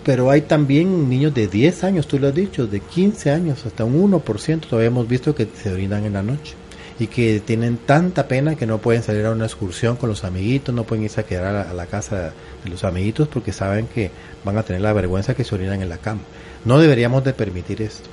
[0.05, 3.84] pero hay también niños de 10 años, tú lo has dicho, de 15 años, hasta
[3.84, 6.55] un 1%, todavía hemos visto que se orinan en la noche
[7.01, 10.72] y que tienen tanta pena que no pueden salir a una excursión con los amiguitos,
[10.74, 12.32] no pueden irse a quedar a la, casa
[12.62, 14.12] de los amiguitos porque saben que
[14.44, 16.20] van a tener la vergüenza que se orinan en la cama.
[16.64, 18.09] No deberíamos de permitir esto.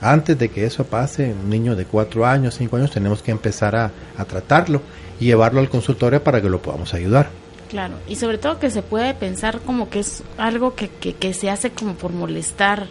[0.00, 3.76] Antes de que eso pase, un niño de 4 años, 5 años, tenemos que empezar
[3.76, 4.82] a, a tratarlo
[5.20, 7.30] y llevarlo al consultorio para que lo podamos ayudar.
[7.72, 11.48] Claro, y sobre todo que se puede pensar como que es algo que, que, se
[11.48, 12.86] hace como por molestar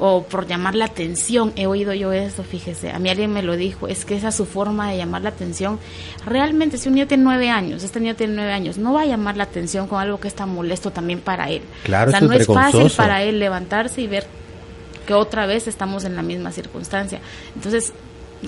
[0.00, 1.52] o por llamar la atención.
[1.54, 4.34] He oído yo eso, fíjese, a mí alguien me lo dijo, es que esa es
[4.34, 5.78] su forma de llamar la atención.
[6.26, 9.06] Realmente, si un niño tiene nueve años, este niño tiene nueve años, no va a
[9.06, 11.62] llamar la atención con algo que está molesto también para él.
[11.84, 14.26] Claro, o sea, no es fácil para él levantarse y ver
[15.06, 17.20] que otra vez estamos en la misma circunstancia.
[17.54, 17.92] Entonces,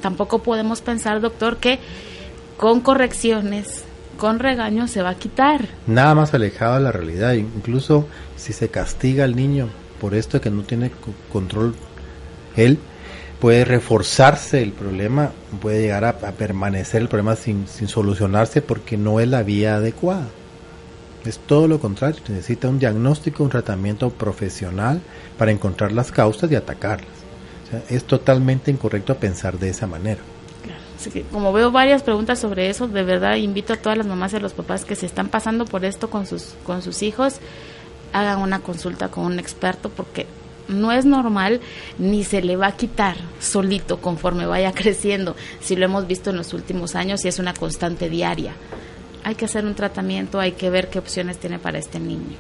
[0.01, 1.79] tampoco podemos pensar, doctor, que
[2.57, 3.85] con correcciones,
[4.23, 5.67] con regaño se va a quitar.
[5.89, 7.33] Nada más alejado de la realidad.
[7.33, 8.07] Incluso
[8.37, 9.69] si se castiga al niño
[10.01, 10.93] por esto que no tiene
[11.33, 11.75] control
[12.55, 12.79] él,
[13.41, 19.19] puede reforzarse el problema, puede llegar a, permanecer el problema sin, sin, solucionarse porque no
[19.19, 20.29] es la vía adecuada.
[21.27, 25.01] Es todo lo contrario, necesita un diagnóstico, un tratamiento profesional
[25.37, 27.09] para encontrar las causas y atacarlas.
[27.89, 30.21] es totalmente incorrecto pensar de esa manera
[31.31, 34.41] como veo varias preguntas sobre eso, de verdad invito a todas las mamás y a
[34.41, 37.37] los papás que se están pasando por esto con sus, con sus hijos,
[38.13, 40.27] hagan una consulta con un experto porque
[40.69, 41.61] no es normal
[41.99, 46.37] ni se le va a quitar solito conforme vaya creciendo, si lo hemos visto en
[46.37, 48.53] los últimos años y es una constante diaria.
[49.25, 52.37] Hay que hacer un tratamiento, hay que ver qué opciones tiene para este niño.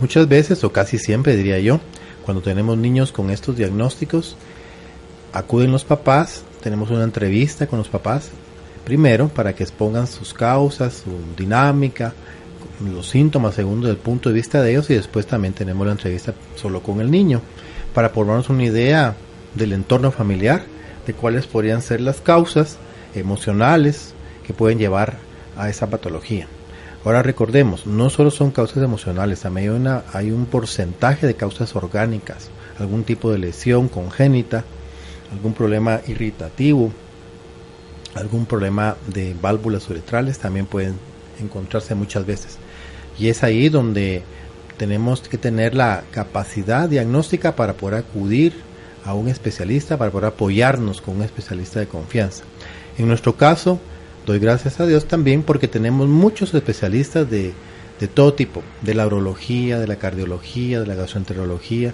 [0.00, 1.80] Muchas veces, o casi siempre diría yo,
[2.24, 4.36] cuando tenemos niños con estos diagnósticos,
[5.32, 8.30] acuden los papás tenemos una entrevista con los papás,
[8.84, 12.12] primero para que expongan sus causas, su dinámica,
[12.92, 16.34] los síntomas según el punto de vista de ellos y después también tenemos la entrevista
[16.56, 17.40] solo con el niño
[17.94, 19.16] para formarnos una idea
[19.54, 20.62] del entorno familiar,
[21.06, 22.76] de cuáles podrían ser las causas
[23.14, 24.14] emocionales
[24.46, 25.16] que pueden llevar
[25.56, 26.46] a esa patología.
[27.04, 31.74] Ahora recordemos, no solo son causas emocionales, también hay, una, hay un porcentaje de causas
[31.74, 34.64] orgánicas, algún tipo de lesión congénita,
[35.32, 36.92] algún problema irritativo,
[38.14, 40.94] algún problema de válvulas uretrales también pueden
[41.40, 42.58] encontrarse muchas veces.
[43.18, 44.22] Y es ahí donde
[44.76, 48.54] tenemos que tener la capacidad diagnóstica para poder acudir
[49.04, 52.44] a un especialista, para poder apoyarnos con un especialista de confianza.
[52.96, 53.78] En nuestro caso,
[54.26, 57.52] doy gracias a Dios también porque tenemos muchos especialistas de,
[58.00, 61.92] de todo tipo, de la urología, de la cardiología, de la gastroenterología,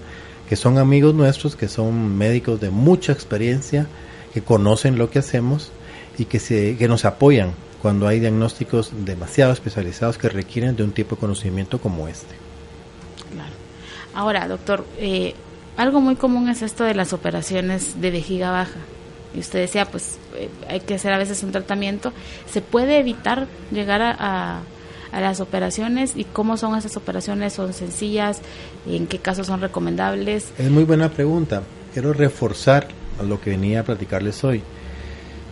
[0.48, 3.86] que son amigos nuestros, que son médicos de mucha experiencia,
[4.32, 5.70] que conocen lo que hacemos
[6.18, 10.92] y que, se, que nos apoyan cuando hay diagnósticos demasiado especializados que requieren de un
[10.92, 12.34] tipo de conocimiento como este.
[13.32, 13.52] Claro.
[14.14, 15.34] Ahora, doctor, eh,
[15.76, 18.80] algo muy común es esto de las operaciones de vejiga baja.
[19.34, 22.12] Y usted decía, pues eh, hay que hacer a veces un tratamiento.
[22.50, 24.60] ¿Se puede evitar llegar a a
[25.20, 28.40] las operaciones y cómo son esas operaciones, son sencillas,
[28.86, 30.52] en qué casos son recomendables.
[30.58, 31.62] Es muy buena pregunta.
[31.92, 32.88] Quiero reforzar
[33.20, 34.62] a lo que venía a platicarles hoy.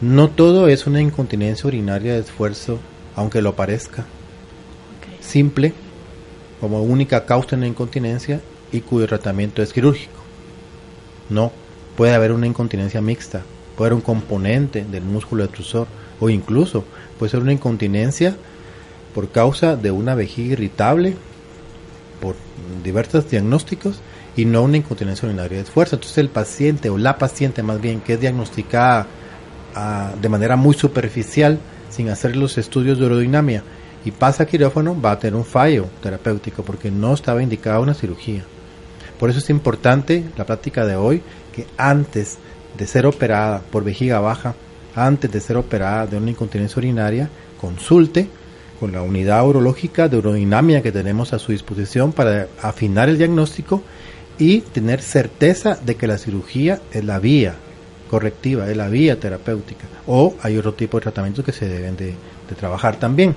[0.00, 2.78] No todo es una incontinencia urinaria de esfuerzo,
[3.14, 4.04] aunque lo parezca.
[5.20, 5.72] Simple,
[6.60, 8.40] como única causa de la incontinencia
[8.72, 10.18] y cuyo tratamiento es quirúrgico.
[11.30, 11.52] No,
[11.96, 13.42] puede haber una incontinencia mixta,
[13.76, 15.86] puede haber un componente del músculo detrusor
[16.20, 16.84] o incluso
[17.18, 18.36] puede ser una incontinencia
[19.14, 21.16] por causa de una vejiga irritable,
[22.20, 22.36] por
[22.82, 24.00] diversos diagnósticos
[24.36, 25.96] y no una incontinencia urinaria de esfuerzo.
[25.96, 29.06] Entonces el paciente o la paciente más bien que es diagnosticada
[29.74, 31.58] ah, de manera muy superficial
[31.90, 33.62] sin hacer los estudios de urodinamia
[34.04, 37.94] y pasa a quirófano va a tener un fallo terapéutico porque no estaba indicada una
[37.94, 38.44] cirugía.
[39.18, 41.22] Por eso es importante la práctica de hoy
[41.54, 42.38] que antes
[42.76, 44.54] de ser operada por vejiga baja,
[44.94, 47.28] antes de ser operada de una incontinencia urinaria,
[47.60, 48.28] consulte
[48.82, 53.80] con la unidad urológica de urodinamia que tenemos a su disposición para afinar el diagnóstico
[54.38, 57.54] y tener certeza de que la cirugía es la vía
[58.10, 59.84] correctiva, es la vía terapéutica.
[60.08, 62.16] O hay otro tipo de tratamientos que se deben de,
[62.58, 63.36] trabajar también.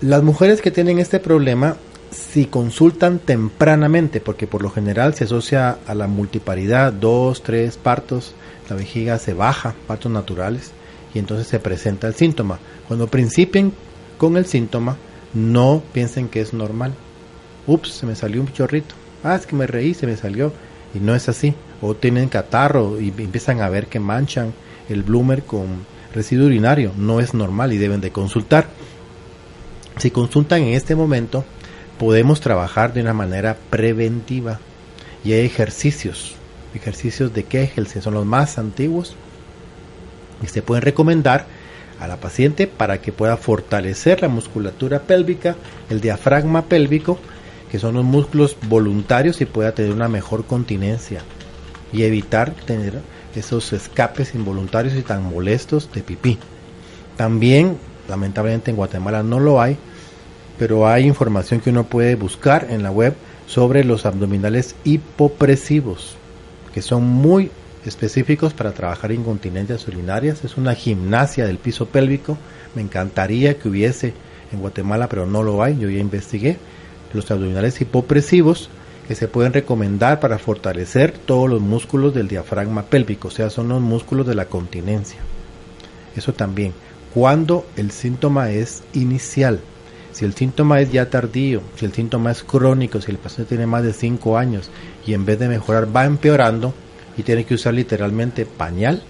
[0.00, 1.76] Las mujeres que tienen este problema,
[2.10, 8.34] si consultan tempranamente, porque por lo general se asocia a la multiparidad, dos, tres partos,
[8.68, 10.72] la vejiga se baja, partos naturales,
[11.14, 12.58] y entonces se presenta el síntoma.
[12.88, 13.72] Cuando principien
[14.18, 14.96] con el síntoma,
[15.32, 16.92] no piensen que es normal.
[17.66, 18.94] Ups, se me salió un chorrito.
[19.22, 20.52] Ah, es que me reí, se me salió.
[20.94, 21.54] Y no es así.
[21.80, 24.52] O tienen catarro y empiezan a ver que manchan
[24.88, 26.92] el bloomer con residuo urinario.
[26.96, 28.68] No es normal y deben de consultar.
[29.98, 31.44] Si consultan en este momento,
[31.98, 34.58] podemos trabajar de una manera preventiva
[35.24, 36.34] y hay ejercicios,
[36.74, 39.16] ejercicios de que son los más antiguos,
[40.42, 41.46] y se pueden recomendar
[42.00, 45.56] a la paciente para que pueda fortalecer la musculatura pélvica,
[45.90, 47.18] el diafragma pélvico,
[47.70, 51.22] que son los músculos voluntarios y pueda tener una mejor continencia
[51.92, 53.00] y evitar tener
[53.34, 56.38] esos escapes involuntarios y tan molestos de pipí.
[57.16, 57.78] También,
[58.08, 59.76] lamentablemente en Guatemala no lo hay,
[60.58, 63.14] pero hay información que uno puede buscar en la web
[63.46, 66.16] sobre los abdominales hipopresivos,
[66.72, 67.50] que son muy
[67.88, 70.44] específicos para trabajar incontinencias urinarias.
[70.44, 72.38] Es una gimnasia del piso pélvico.
[72.74, 74.14] Me encantaría que hubiese
[74.52, 75.78] en Guatemala, pero no lo hay.
[75.78, 76.58] Yo ya investigué.
[77.12, 78.68] Los abdominales hipopresivos
[79.06, 83.68] que se pueden recomendar para fortalecer todos los músculos del diafragma pélvico, o sea, son
[83.68, 85.20] los músculos de la continencia.
[86.16, 86.72] Eso también.
[87.12, 89.60] Cuando el síntoma es inicial,
[90.12, 93.66] si el síntoma es ya tardío, si el síntoma es crónico, si el paciente tiene
[93.66, 94.70] más de 5 años
[95.06, 96.74] y en vez de mejorar va empeorando
[97.16, 99.02] y tiene que usar literalmente pañal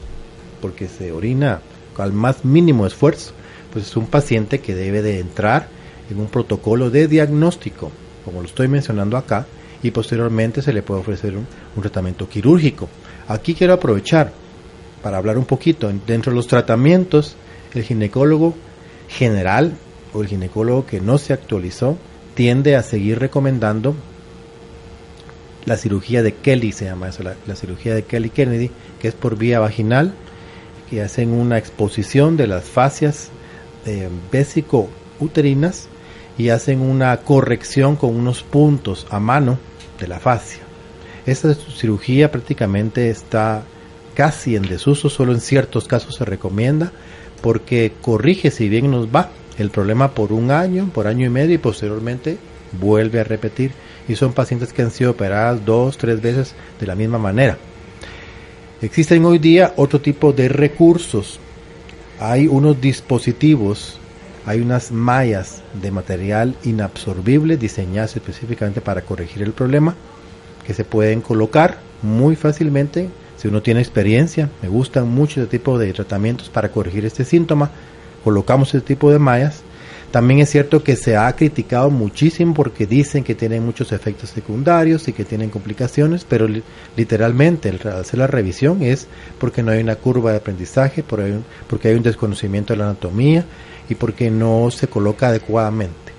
[0.61, 1.61] porque se orina
[1.99, 3.33] al más mínimo esfuerzo,
[3.73, 5.69] pues es un paciente que debe de entrar
[6.11, 7.91] en un protocolo de diagnóstico,
[8.25, 9.47] como lo estoy mencionando acá,
[9.83, 11.47] y posteriormente se le puede ofrecer un,
[11.83, 12.89] tratamiento quirúrgico.
[13.29, 14.33] Aquí quiero aprovechar
[15.03, 15.93] para hablar un poquito.
[16.07, 17.37] Dentro de los tratamientos,
[17.75, 18.55] el ginecólogo
[19.09, 19.75] general
[20.15, 21.99] o el ginecólogo que no se actualizó
[22.35, 23.95] tiende a seguir recomendando
[25.67, 29.37] la cirugía de Kelly, se llama eso, la, cirugía de Kelly Kennedy, que es por
[29.37, 30.15] vía vaginal,
[30.91, 33.31] que hacen una exposición de las fascias
[33.87, 34.09] eh,
[35.21, 35.89] uterinas
[36.37, 39.59] y hacen una corrección con unos puntos a mano
[39.99, 40.61] de la fascia.
[41.27, 43.63] Esta cirugía prácticamente está
[44.15, 46.93] casi en desuso, solo en ciertos casos se recomienda
[47.41, 51.55] porque corrige si bien nos va el problema por un año, por año y medio
[51.55, 52.39] y posteriormente
[52.81, 53.73] vuelve a repetir
[54.09, 57.59] y son pacientes que han sido operadas dos, tres veces de la misma manera.
[58.83, 61.39] Existen hoy día otro tipo de recursos.
[62.19, 63.99] Hay unos dispositivos
[64.47, 69.95] hay unas mallas de material inabsorbible diseñadas específicamente para corregir el problema
[70.67, 74.51] que se pueden colocar muy fácilmente si uno tiene experiencia.
[74.63, 77.71] Me gustan mucho este tipo de tratamientos para corregir este síntoma.
[78.23, 79.63] Colocamos este tipo de mallas.
[80.15, 85.09] También es cierto que se ha criticado muchísimo porque dicen que tienen muchos efectos secundarios
[85.09, 86.47] y que tienen complicaciones, pero
[86.97, 89.09] literalmente el hacer la revisión es
[89.41, 93.45] porque no hay una curva de aprendizaje, porque hay un desconocimiento de la anatomía
[93.89, 96.13] y porque no se coloca adecuadamente.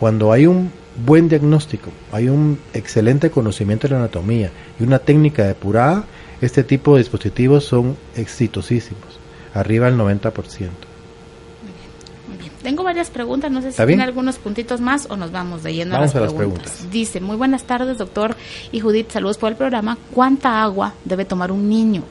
[0.00, 0.72] Cuando hay un
[1.04, 6.06] buen diagnóstico, hay un excelente conocimiento de la anatomía y una técnica depurada,
[6.40, 9.20] este tipo de dispositivos son exitosísimos,
[9.52, 10.93] arriba del 90%.
[12.64, 15.96] Tengo varias preguntas, no sé si tiene algunos puntitos más o nos vamos de lleno
[15.96, 16.90] a, las, preguntas.
[16.90, 18.34] Dice, muy buenas tardes doctor
[18.72, 19.98] y Judith, saludos por el programa.
[20.14, 22.04] ¿Cuánta agua debe tomar un niño?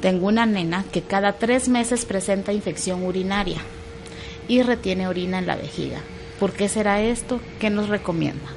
[0.00, 3.58] Tengo una nena que cada tres meses presenta infección urinaria
[4.48, 6.00] y retiene orina en la vejiga.
[6.40, 7.40] ¿Por qué será esto?
[7.60, 8.48] ¿Qué nos recomienda?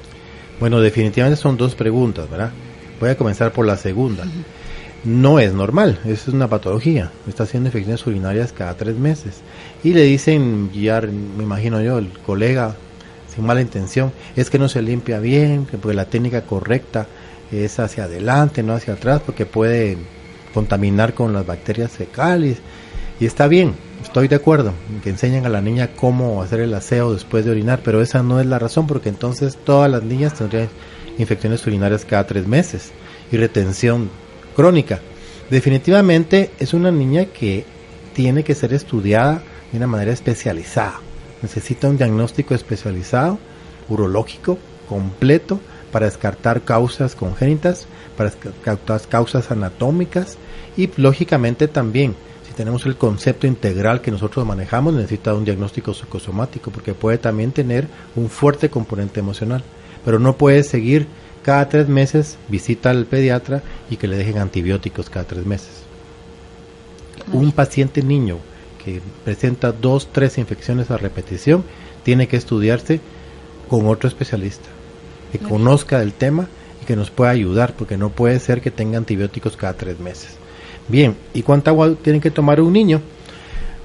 [0.60, 2.52] Bueno, definitivamente son dos preguntas, ¿verdad?
[3.00, 4.26] Voy a comenzar por la segunda.
[5.08, 7.14] No es normal, es una patología.
[7.30, 9.36] Está haciendo infecciones urinarias cada tres meses.
[9.82, 12.76] Y le dicen, ya me imagino yo, el colega,
[13.34, 17.08] sin mala intención, es que no se limpia bien, que porque la técnica correcta
[17.54, 19.96] es hacia adelante, no hacia atrás, porque puede
[20.54, 22.58] contaminar con las bacterias fecales.
[23.18, 24.74] Y está bien, estoy de acuerdo,
[25.06, 28.42] que enseñan a la niña cómo hacer el aseo después de orinar, pero esa no
[28.42, 30.68] es la razón, porque entonces todas las niñas tendrían
[31.18, 32.92] infecciones urinarias cada tres meses
[33.32, 34.10] y retención
[34.58, 35.00] crónica.
[35.50, 37.64] Definitivamente es una niña que
[38.14, 39.42] tiene que ser estudiada
[39.72, 41.00] de una manera especializada.
[41.42, 43.40] Necesita un diagnóstico especializado,
[43.88, 44.58] urológico,
[44.90, 45.62] completo,
[45.94, 47.88] para descartar causas congénitas,
[48.18, 50.38] para descartar causas anatómicas
[50.76, 52.16] y lógicamente también
[52.58, 57.88] tenemos el concepto integral que nosotros manejamos, necesita un diagnóstico psicosomático, porque puede también tener
[58.16, 59.64] un fuerte componente emocional,
[60.04, 61.06] pero no puede seguir
[61.48, 65.70] cada tres meses, visita al pediatra y que le dejen antibióticos cada tres meses.
[67.32, 68.40] Un paciente niño
[68.84, 71.64] que presenta dos, tres infecciones a repetición,
[72.04, 73.00] tiene que estudiarse
[73.70, 74.68] con otro especialista,
[75.32, 76.50] que conozca el tema
[76.82, 80.32] y que nos pueda ayudar, porque no puede ser que tenga antibióticos cada tres meses.
[80.90, 83.02] Bien, ¿y cuánta agua tiene que tomar un niño?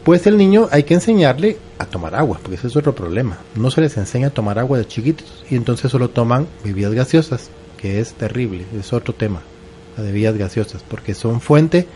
[0.04, 3.38] Pues el niño hay que enseñarle a tomar agua, porque ese es otro problema.
[3.54, 7.50] No se les enseña a tomar agua de chiquitos y entonces solo toman bebidas gaseosas,
[7.76, 9.42] que es terrible, es otro tema,
[9.96, 11.86] las bebidas gaseosas, porque son fuente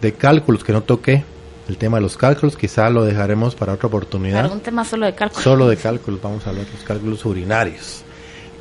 [0.00, 1.24] de cálculos que no toqué.
[1.68, 4.42] El tema de los cálculos quizá lo dejaremos para otra oportunidad.
[4.42, 5.42] Para un tema solo de cálculos.
[5.42, 8.02] Solo de cálculos, vamos a hablar de los cálculos urinarios.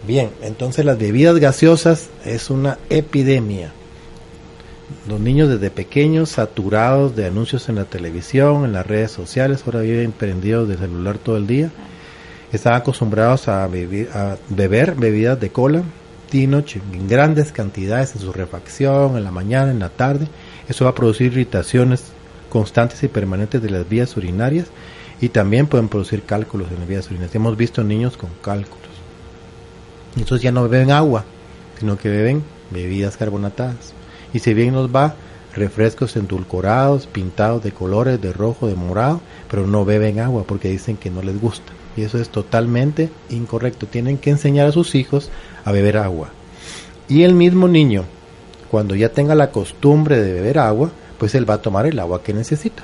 [0.05, 3.73] Bien, entonces las bebidas gaseosas es una epidemia.
[5.07, 9.81] Los niños desde pequeños saturados de anuncios en la televisión, en las redes sociales, ahora
[9.81, 11.71] viven prendidos de celular todo el día.
[12.53, 15.83] Están acostumbrados a, a beber bebidas de cola,
[16.29, 20.27] tinoch en grandes cantidades en su refacción, en la mañana, en la tarde.
[20.69, 22.05] Eso va a producir irritaciones
[22.49, 24.67] constantes y permanentes de las vías urinarias
[25.19, 27.35] y también pueden producir cálculos en las vías urinarias.
[27.35, 28.87] Hemos visto niños con cálculos.
[30.15, 31.25] Entonces ya no beben agua,
[31.79, 33.96] sino que beben bebidas carbonatadas.
[34.33, 35.15] Y si bien nos va,
[35.55, 40.97] refrescos endulcorados, pintados de colores, de rojo, de morado, pero no beben agua porque dicen
[40.97, 41.73] que no les gusta.
[41.95, 43.87] Y eso es totalmente incorrecto.
[43.87, 45.31] Tienen que enseñar a sus hijos
[45.65, 46.29] a beber agua.
[47.09, 48.03] Y el mismo niño,
[48.69, 52.21] cuando ya tenga la costumbre de beber agua, pues él va a tomar el agua
[52.21, 52.83] que necesita.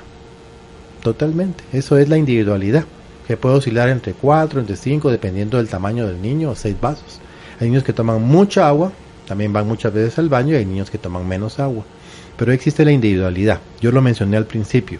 [1.02, 1.62] Totalmente.
[1.72, 2.84] Eso es la individualidad,
[3.28, 7.20] que puede oscilar entre 4, entre 5, dependiendo del tamaño del niño, o 6 vasos.
[7.60, 8.90] Hay niños que toman mucha agua,
[9.26, 11.84] también van muchas veces al baño, y hay niños que toman menos agua.
[12.36, 13.60] Pero existe la individualidad.
[13.80, 14.98] Yo lo mencioné al principio.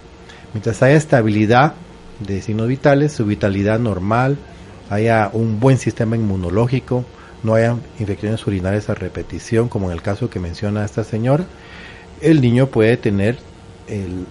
[0.53, 1.75] Mientras haya estabilidad
[2.21, 4.37] de signos vitales, su vitalidad normal,
[4.91, 7.05] haya un buen sistema inmunológico,
[7.43, 11.45] no haya infecciones urinarias a repetición, como en el caso que menciona esta señora,
[12.21, 13.39] el niño puede tener
[13.89, 14.27] el,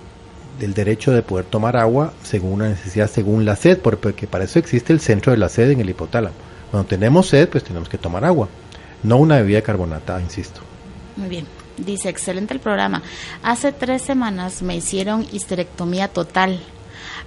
[0.74, 4.94] derecho de poder tomar agua según una necesidad, según la sed, porque para eso existe
[4.94, 6.36] el centro de la sed en el hipotálamo.
[6.72, 8.48] Cuando tenemos sed, pues tenemos que tomar agua,
[9.04, 10.62] no una bebida carbonatada, insisto.
[11.16, 11.48] Muy bien.
[11.78, 13.02] Dice, excelente el programa.
[13.42, 16.60] Hace tres semanas me hicieron histerectomía total.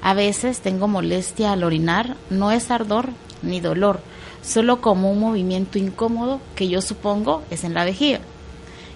[0.02, 3.08] A veces tengo molestia al orinar, no es ardor
[3.42, 4.00] ni dolor,
[4.42, 8.20] solo como un movimiento incómodo que yo supongo es en la vejiga.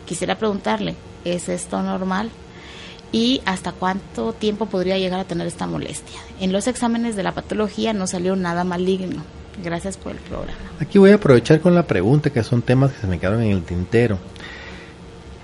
[0.07, 2.31] Quisiera preguntarle, ¿es esto normal?
[3.13, 6.21] ¿Y hasta cuánto tiempo podría llegar a tener esta molestia?
[6.39, 9.25] En los exámenes de la patología no salió nada maligno.
[9.63, 10.59] Gracias por el programa.
[10.81, 13.53] Aquí voy a aprovechar con la pregunta, que son temas que se me quedaron en
[13.53, 14.19] el tintero.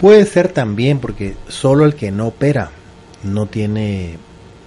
[0.00, 2.70] Puede ser también porque solo el que no opera
[3.22, 4.18] no tiene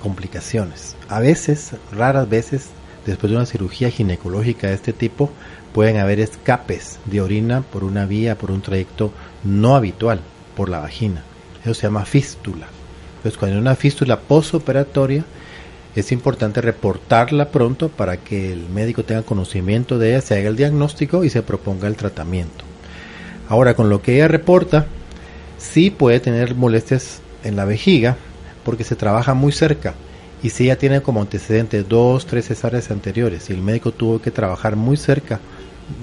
[0.01, 0.95] complicaciones.
[1.07, 2.69] A veces, raras veces,
[3.05, 5.31] después de una cirugía ginecológica de este tipo,
[5.73, 9.11] pueden haber escapes de orina por una vía, por un trayecto
[9.43, 10.21] no habitual,
[10.55, 11.23] por la vagina.
[11.63, 12.67] Eso se llama fístula.
[13.17, 15.25] Entonces, cuando hay una fístula posoperatoria,
[15.95, 20.55] es importante reportarla pronto para que el médico tenga conocimiento de ella, se haga el
[20.55, 22.63] diagnóstico y se proponga el tratamiento.
[23.47, 24.85] Ahora, con lo que ella reporta,
[25.57, 28.17] sí puede tener molestias en la vejiga
[28.63, 29.95] porque se trabaja muy cerca
[30.41, 34.31] y si ella tiene como antecedente dos, tres cesáreas anteriores y el médico tuvo que
[34.31, 35.39] trabajar muy cerca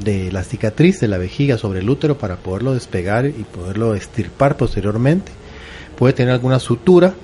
[0.03, 4.57] de la cicatriz de la vejiga sobre el útero para poderlo despegar y poderlo estirpar
[4.57, 5.30] posteriormente,
[5.97, 7.14] puede tener alguna sutura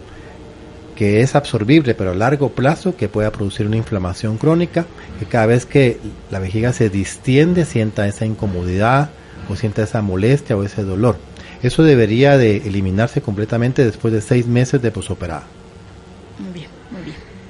[0.97, 4.87] que es absorbible pero a largo plazo que pueda producir una inflamación crónica
[5.19, 5.99] que cada vez que
[6.31, 9.11] la vejiga se distiende sienta esa incomodidad
[9.49, 11.17] o sienta esa molestia o ese dolor.
[11.63, 15.45] Eso debería de eliminarse completamente después de seis meses de posoperada.
[16.53, 16.72] Bien.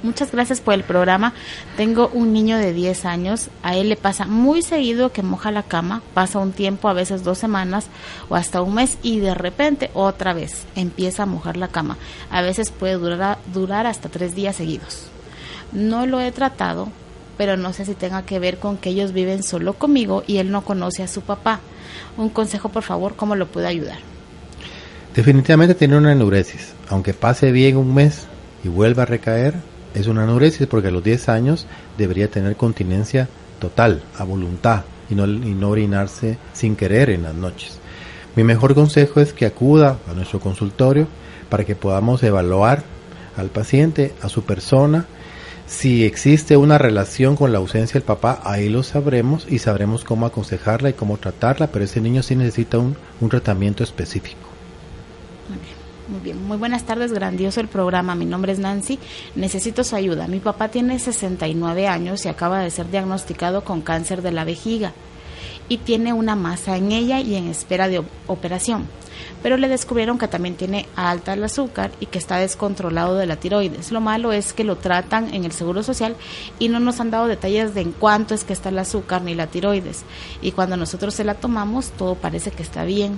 [0.03, 1.33] Muchas gracias por el programa.
[1.77, 3.49] Tengo un niño de 10 años.
[3.63, 6.01] A él le pasa muy seguido que moja la cama.
[6.13, 7.87] Pasa un tiempo, a veces dos semanas
[8.27, 11.97] o hasta un mes y de repente otra vez empieza a mojar la cama.
[12.29, 15.07] A veces puede durar, durar hasta tres días seguidos.
[15.71, 16.89] No lo he tratado,
[17.37, 20.51] pero no sé si tenga que ver con que ellos viven solo conmigo y él
[20.51, 21.61] no conoce a su papá.
[22.17, 23.99] Un consejo, por favor, ¿cómo lo puedo ayudar?
[25.15, 26.73] Definitivamente tiene una enuresis.
[26.89, 28.27] Aunque pase bien un mes
[28.65, 29.55] y vuelva a recaer,
[29.93, 31.67] es una anuresis porque a los 10 años
[31.97, 33.27] debería tener continencia
[33.59, 37.79] total, a voluntad, y no, y orinarse sin querer en las noches.
[38.35, 41.07] Mi mejor consejo es que acuda a nuestro consultorio
[41.49, 42.83] para que podamos evaluar
[43.37, 45.05] al paciente, a su persona.
[45.67, 50.25] Si existe una relación con la ausencia del papá, ahí lo sabremos y sabremos cómo
[50.25, 52.95] aconsejarla y cómo tratarla, pero ese niño sí necesita un
[53.29, 54.52] tratamiento específico.
[56.09, 58.13] Muy bien, muy buenas tardes, grandioso el programa.
[58.13, 58.99] Mi nombre es Nancy,
[59.35, 60.27] necesito su ayuda.
[60.27, 64.91] Mi papá tiene 69 años y acaba de ser diagnosticado con cáncer de la vejiga
[65.69, 68.85] y tiene una masa en ella y en espera de operación.
[69.41, 73.37] Pero le descubrieron que también tiene alta el azúcar y que está descontrolado de la
[73.37, 73.93] tiroides.
[73.93, 76.17] Lo malo es que lo tratan en el Seguro Social
[76.59, 79.35] y no nos han dado detalles de en cuánto es que está el azúcar ni
[79.35, 80.03] la tiroides.
[80.41, 83.15] Y cuando nosotros se la tomamos, todo parece que está bien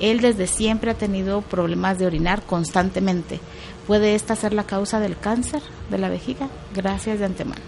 [0.00, 3.40] él desde siempre ha tenido problemas de orinar constantemente.
[3.86, 6.48] ¿Puede esta ser la causa del cáncer de la vejiga?
[6.74, 7.60] Gracias de antemano.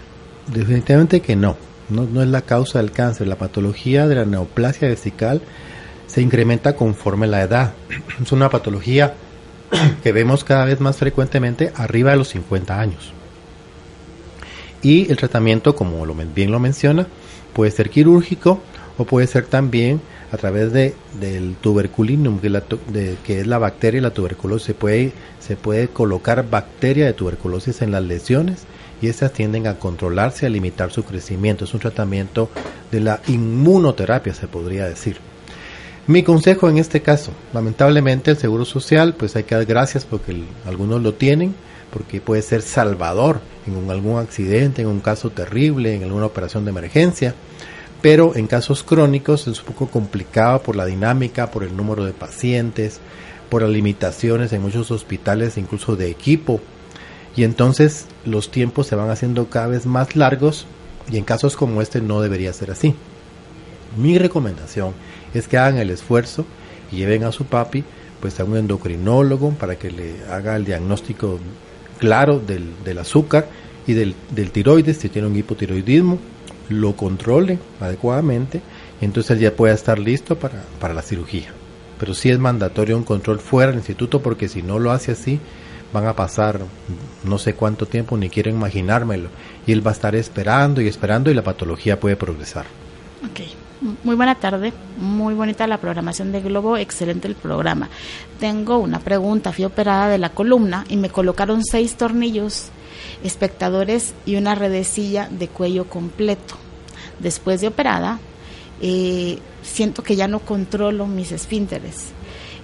[0.47, 1.57] Definitivamente que no.
[1.89, 3.27] No, es la causa del cáncer.
[3.27, 5.41] La patología de la neoplasia vesical
[6.07, 7.73] se incrementa conforme la edad.
[8.21, 9.13] Es una patología
[10.03, 13.13] que vemos cada vez más frecuentemente arriba de los 50 años.
[14.81, 16.05] Y el tratamiento, como
[16.35, 17.07] bien lo menciona,
[17.53, 18.61] puede ser quirúrgico
[18.97, 19.99] o puede ser también
[20.31, 24.67] a través de, del tuberculinum, que, que es la bacteria y la tuberculosis.
[24.67, 28.63] Se puede, se puede colocar bacteria de tuberculosis en las lesiones
[29.01, 31.65] y estas tienden a controlarse, a limitar su crecimiento.
[31.65, 32.49] Es un tratamiento
[32.91, 35.17] de la inmunoterapia, se podría decir.
[36.07, 40.43] Mi consejo en este caso, lamentablemente el Seguro Social, pues hay que dar gracias porque
[40.65, 41.55] algunos lo tienen,
[41.91, 46.69] porque puede ser salvador en algún accidente, en un caso terrible, en alguna operación de
[46.69, 47.33] emergencia,
[48.05, 52.13] pero en casos crónicos es un poco complicado por la dinámica, por el número de
[52.13, 52.99] pacientes,
[53.49, 56.61] por las limitaciones en muchos hospitales, incluso de equipo,
[57.35, 60.67] y entonces los tiempos se van haciendo cada vez más largos
[61.11, 62.93] y en casos como este no debería ser así.
[63.97, 64.93] Mi recomendación
[65.33, 66.45] es que hagan el esfuerzo
[66.91, 67.83] y lleven a su papi
[68.19, 71.39] pues a un endocrinólogo para que le haga el diagnóstico
[71.97, 73.47] claro del, azúcar
[73.87, 74.13] y del,
[74.51, 76.19] tiroides, si tiene un hipotiroidismo,
[76.69, 78.61] lo controle adecuadamente
[79.01, 81.49] entonces él ya pueda estar listo para, para la cirugía.
[81.99, 85.39] Pero sí es mandatorio un control fuera del instituto porque si no lo hace así,
[85.93, 86.61] van a pasar
[87.23, 89.29] no sé cuánto tiempo, ni quiero imaginármelo.
[89.65, 92.65] Y él va a estar esperando y esperando y la patología puede progresar.
[93.31, 93.53] Okay.
[94.03, 97.89] Muy buena tarde, muy bonita la programación de Globo, excelente el programa.
[98.39, 102.69] Tengo una pregunta, fui operada de la columna y me colocaron seis tornillos,
[103.23, 106.55] espectadores y una redecilla de cuello completo.
[107.19, 108.19] Después de operada,
[108.81, 112.07] eh, siento que ya no controlo mis esfínteres.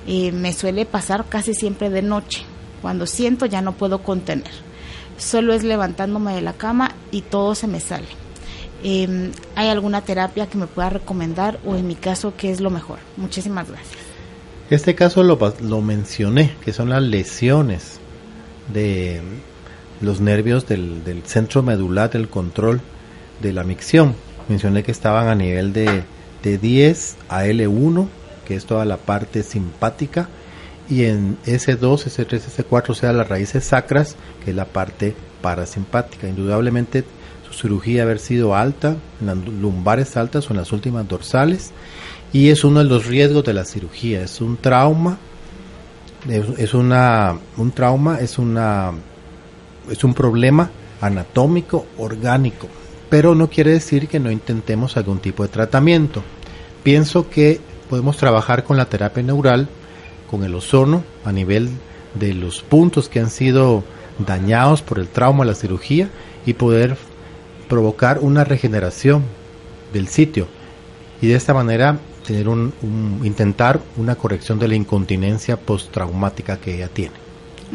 [0.08, 2.44] Eh, me suele pasar casi siempre de noche.
[2.82, 4.52] Cuando siento ya no puedo contener.
[5.18, 8.08] Solo es levantándome de la cama y todo se me sale
[8.84, 12.70] eh, ¿Hay alguna terapia que me pueda recomendar o en mi caso qué es lo
[12.70, 13.00] mejor?
[13.18, 14.00] Muchísimas gracias.
[14.70, 18.00] Este caso lo, lo mencioné, que son las lesiones
[18.74, 19.22] de
[20.02, 22.82] los nervios del, del, centro medular del control
[23.42, 24.16] de la micción.
[24.50, 26.04] Mencioné que estaban a nivel de,
[26.44, 28.08] de 10 a L1,
[28.46, 30.30] que es toda la parte simpática,
[30.90, 36.28] y en S2, S3, S4, o sea, las raíces sacras, que es la parte parasimpática.
[36.28, 37.06] Indudablemente
[37.54, 41.72] cirugía haber sido alta, en las lumbares altas o en las últimas dorsales,
[42.34, 44.24] y es uno de los riesgos de la cirugía.
[44.24, 45.18] Es un trauma,
[46.30, 48.92] es, una, un trauma, es una,
[49.92, 50.70] es un problema
[51.02, 52.68] anatómico orgánico,
[53.10, 56.24] pero no quiere decir que no intentemos algún tipo de tratamiento.
[56.84, 59.68] Pienso que podemos trabajar con la terapia neural,
[60.30, 61.70] con el ozono a nivel
[62.16, 63.84] de los puntos que han sido
[64.26, 66.10] dañados por el trauma la cirugía
[66.46, 66.98] y poder
[67.68, 69.24] provocar una regeneración
[69.94, 70.48] del sitio
[71.22, 72.74] y de esta manera tener un,
[73.24, 77.21] intentar una corrección de la incontinencia postraumática que ella tiene.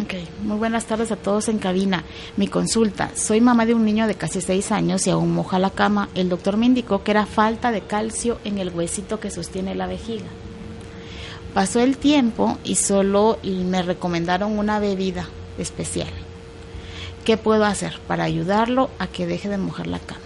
[0.03, 2.05] Ok, muy buenas tardes a todos en cabina.
[2.37, 5.71] Mi consulta, soy mamá de un niño de casi seis años y aún moja la
[5.71, 6.11] cama.
[6.15, 9.87] El doctor me indicó que era falta de calcio en el huesito que sostiene la
[9.87, 10.27] vejiga.
[11.55, 16.11] Pasó el tiempo y solo me recomendaron una bebida especial.
[17.25, 20.21] ¿Qué puedo hacer para ayudarlo a que deje de mojar la cama?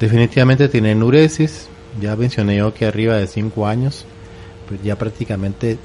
[0.00, 1.68] Definitivamente tiene enuresis.
[2.00, 4.04] Ya mencioné yo que arriba de 5 años,
[4.68, 5.78] pues ya prácticamente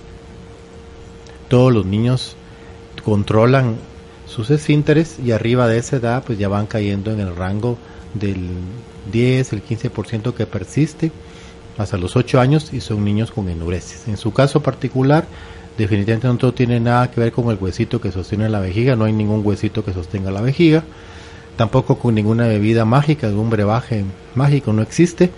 [1.49, 2.35] todos los niños
[3.03, 3.75] controlan
[4.27, 7.77] sus esfínteres y arriba de esa edad pues ya van cayendo en el rango
[8.13, 8.49] del
[9.11, 11.11] 10, el 15% que persiste
[11.77, 14.07] hasta los 8 años y son niños con enuresis.
[14.07, 15.25] En su caso particular,
[15.77, 19.05] definitivamente no todo tiene nada que ver con el huesito que sostiene la vejiga, no
[19.05, 20.83] hay ningún huesito que sostenga la vejiga,
[21.57, 25.31] tampoco con ninguna bebida mágica, algún brebaje mágico no existe.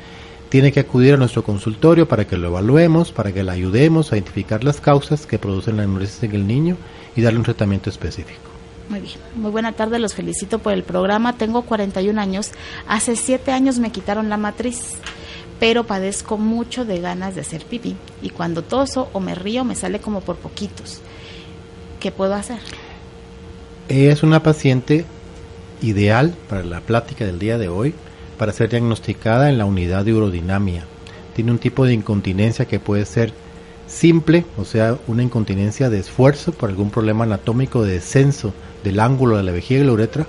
[0.56, 4.16] Tiene que acudir a nuestro consultorio para que lo evaluemos, para que le ayudemos a
[4.16, 6.78] identificar las causas que producen la enuresis en el niño
[7.14, 8.39] y darle un tratamiento específico.
[8.88, 11.38] Muy bien, muy buena tarde, los felicito por el programa.
[11.38, 12.51] Tengo 41 años,
[12.88, 14.93] hace 7 años me quitaron la matriz
[15.60, 19.76] pero padezco mucho de ganas de hacer pipí y cuando toso o me río me
[19.76, 21.01] sale como por poquitos.
[21.99, 22.60] ¿Qué puedo hacer?
[23.89, 25.03] Ella es una paciente
[25.82, 27.93] ideal para la plática del día de hoy
[28.38, 30.86] para ser diagnosticada en la unidad de urodinamia.
[31.36, 33.33] Tiene un tipo de incontinencia que puede ser
[33.88, 39.38] simple, o sea, una incontinencia de esfuerzo por algún problema anatómico de descenso del ángulo
[39.38, 40.25] de la vejiga y la uretra,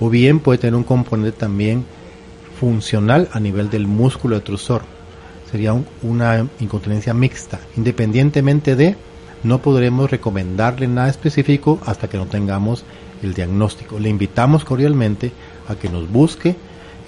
[0.00, 1.84] o bien puede tener un componente también
[2.58, 4.82] funcional a nivel del músculo detrusor.
[5.50, 7.60] Sería una incontinencia mixta.
[7.76, 8.96] Independientemente de,
[9.42, 12.84] no podremos recomendarle nada específico hasta que no tengamos
[13.22, 13.98] el diagnóstico.
[13.98, 15.32] Le invitamos cordialmente
[15.68, 16.56] a que nos busque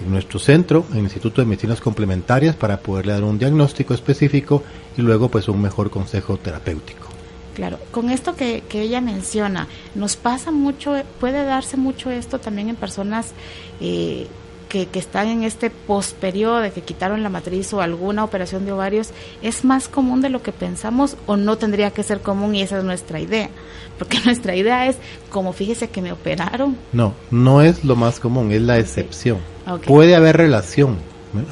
[0.01, 4.63] en nuestro centro, en el Instituto de Medicinas Complementarias, para poderle dar un diagnóstico específico
[4.97, 7.07] y luego pues un mejor consejo terapéutico.
[7.55, 12.69] Claro, con esto que, que ella menciona, nos pasa mucho, puede darse mucho esto también
[12.69, 13.33] en personas
[13.81, 14.27] eh,
[14.67, 18.71] que, que están en este posperiodo de que quitaron la matriz o alguna operación de
[18.71, 19.09] ovarios
[19.41, 22.77] es más común de lo que pensamos o no tendría que ser común y esa
[22.77, 23.49] es nuestra idea.
[23.97, 24.97] Porque nuestra idea es,
[25.29, 26.77] como fíjese que me operaron.
[26.93, 29.39] No, no es lo más común, es la excepción.
[29.85, 30.97] Puede haber relación.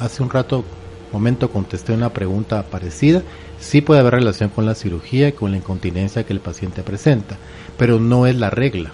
[0.00, 0.64] Hace un rato,
[1.12, 3.22] momento, contesté una pregunta parecida.
[3.58, 7.36] Sí puede haber relación con la cirugía y con la incontinencia que el paciente presenta,
[7.78, 8.92] pero no es la regla,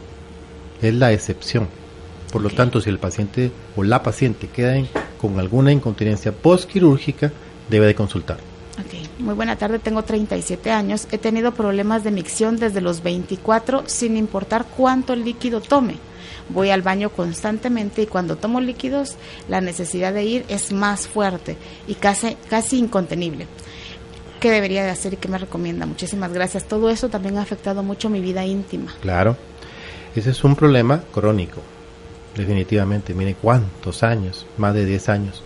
[0.80, 1.68] es la excepción.
[2.32, 4.82] Por lo tanto, si el paciente o la paciente queda
[5.20, 7.30] con alguna incontinencia postquirúrgica,
[7.68, 8.38] debe de consultar.
[8.80, 13.84] Ok, muy buena tarde, tengo 37 años, he tenido problemas de micción desde los 24
[13.86, 15.96] sin importar cuánto líquido tome.
[16.48, 19.16] Voy al baño constantemente y cuando tomo líquidos
[19.48, 23.46] la necesidad de ir es más fuerte y casi, casi incontenible.
[24.40, 25.84] ¿Qué debería de hacer y qué me recomienda?
[25.84, 26.64] Muchísimas gracias.
[26.64, 28.92] Todo eso también ha afectado mucho mi vida íntima.
[29.02, 29.36] Claro,
[30.16, 31.60] ese es un problema crónico
[32.36, 33.14] definitivamente.
[33.14, 35.42] Mire cuántos años, más de 10 años.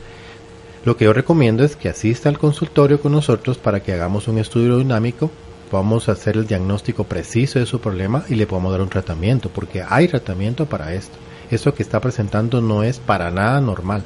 [0.85, 4.39] Lo que yo recomiendo es que asista al consultorio con nosotros para que hagamos un
[4.39, 5.31] estudio dinámico,
[5.71, 9.83] podamos hacer el diagnóstico preciso de su problema y le podamos dar un tratamiento, porque
[9.87, 11.17] hay tratamiento para esto.
[11.51, 14.05] Eso que está presentando no es para nada normal.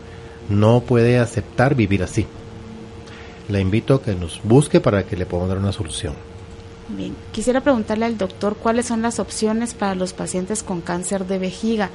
[0.49, 2.27] No puede aceptar vivir así.
[3.49, 6.15] Le invito a que nos busque para que le podamos dar una solución.
[6.89, 11.39] Bien, quisiera preguntarle al doctor cuáles son las opciones para los pacientes con cáncer de
[11.39, 11.91] vejiga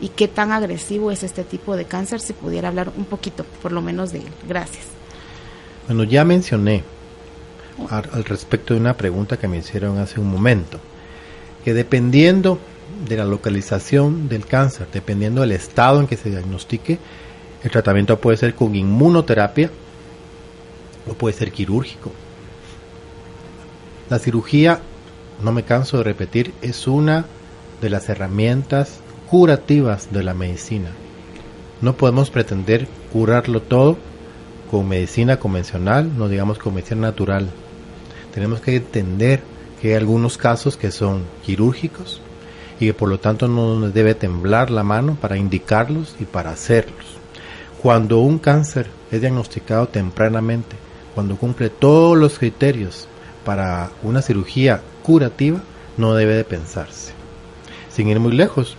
[0.00, 3.72] y qué tan agresivo es este tipo de cáncer, si pudiera hablar un poquito, por
[3.72, 4.28] lo menos de él.
[4.46, 4.84] Gracias.
[5.86, 6.82] Bueno, ya mencioné
[7.90, 10.78] al, respecto de una pregunta que me hicieron hace un momento,
[11.64, 12.58] que dependiendo
[13.08, 16.98] de la localización del cáncer, dependiendo del estado en que se diagnostique,
[17.62, 19.70] el tratamiento puede ser con inmunoterapia
[21.08, 22.12] o puede ser quirúrgico.
[24.10, 24.80] La cirugía,
[25.42, 27.26] no me canso de repetir, es una
[27.80, 29.00] de las herramientas
[29.30, 30.90] curativas de la medicina.
[31.80, 33.98] No podemos pretender curarlo todo
[34.70, 37.48] con medicina convencional, no digamos con medicina natural.
[38.32, 39.42] Tenemos que entender
[39.80, 42.20] que hay algunos casos que son quirúrgicos
[42.80, 46.50] y que por lo tanto no nos debe temblar la mano para indicarlos y para
[46.50, 47.06] hacerlos.
[47.82, 50.76] Cuando un cáncer es diagnosticado tempranamente,
[51.14, 53.08] cuando cumple todos los criterios
[53.44, 55.60] para una cirugía curativa,
[55.96, 57.12] no debe de pensarse.
[57.90, 58.76] Sin ir muy lejos,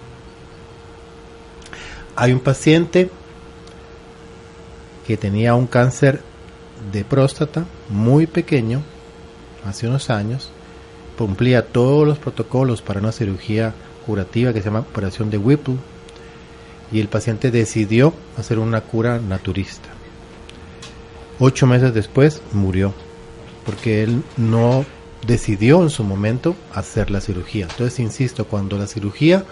[2.17, 3.11] hay un paciente
[5.05, 6.21] que tenía un cáncer
[6.91, 8.81] de próstata muy pequeño,
[9.63, 10.49] hace unos años,
[11.15, 13.73] cumplía todos los protocolos para una cirugía
[14.05, 15.77] curativa que se llama operación de Whipple,
[16.91, 19.89] y el paciente decidió hacer una cura naturista.
[21.39, 22.95] Ocho meses después murió,
[23.63, 24.85] porque él no
[25.27, 27.67] decidió en su momento hacer la cirugía.
[27.69, 29.45] Entonces, insisto, cuando la cirugía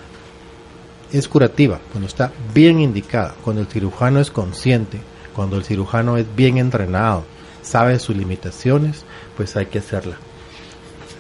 [1.18, 5.00] es curativa, cuando está bien indicada, cuando el cirujano es consciente,
[5.36, 7.24] cuando el cirujano es bien entrenado,
[7.62, 9.06] sabe sus limitaciones,
[9.36, 10.18] pues hay que hacerla.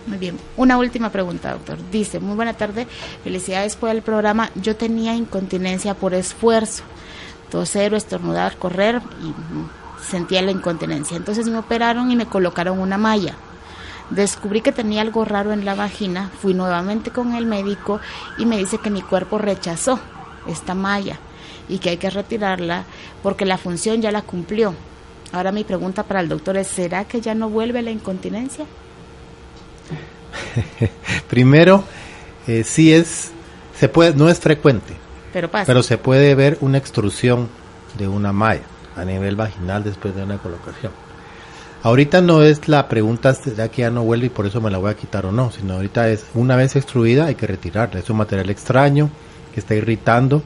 [0.08, 0.38] Muy bien.
[0.56, 1.78] Una última pregunta, doctor.
[1.92, 2.88] Dice, muy buena tarde,
[3.24, 4.52] felicidades por el programa.
[4.56, 6.84] Yo tenía incontinencia por esfuerzo,
[7.50, 9.34] toser, estornudar, correr y
[10.04, 11.18] sentía la incontinencia.
[11.18, 13.36] Entonces me operaron y me colocaron una malla.
[14.10, 18.00] Descubrí que tenía algo raro en la vagina, fui nuevamente con el médico
[18.38, 20.00] y me dice que mi cuerpo rechazó
[20.48, 21.18] esta malla
[21.68, 22.84] y que hay que retirarla
[23.24, 24.76] porque la función ya la cumplió.
[25.32, 28.66] Ahora mi pregunta para el doctor es, ¿será que ya no vuelve la incontinencia?
[31.30, 31.84] Primero,
[32.48, 33.32] eh, sí es,
[33.78, 34.94] se puede, no es frecuente,
[35.34, 35.66] pero, pasa.
[35.66, 37.50] pero se puede ver una extrusión
[37.98, 38.64] de una malla
[38.96, 40.92] a nivel vaginal después de una colocación.
[41.86, 44.80] Ahorita no es la pregunta, ¿será que ya no vuelve y por eso me la
[44.80, 45.52] voy a quitar o no?
[45.52, 48.00] Sino ahorita es, una vez extruida hay que retirarla.
[48.00, 49.12] Es un material extraño
[49.54, 50.42] que está irritando,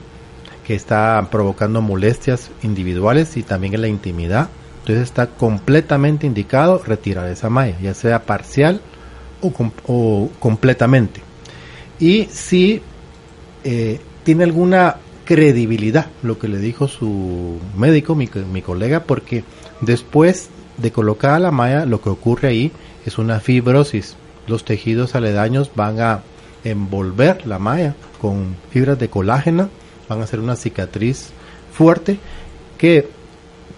[0.68, 4.50] que está provocando molestias individuales y también en la intimidad.
[4.80, 8.82] Entonces está completamente indicado retirar esa malla, ya sea parcial
[9.40, 11.22] o, completamente.
[12.02, 12.82] Y si
[13.64, 19.46] eh, tiene alguna credibilidad lo que le dijo su médico, mi, mi colega, porque
[19.80, 20.50] después
[20.82, 22.72] de colocar la malla, lo que ocurre ahí
[23.06, 24.16] es una fibrosis.
[24.48, 26.22] Los tejidos aledaños van a
[26.64, 29.70] envolver la malla con fibras de colágeno,
[30.08, 31.30] van a hacer una cicatriz
[31.72, 32.20] fuerte
[32.78, 33.08] que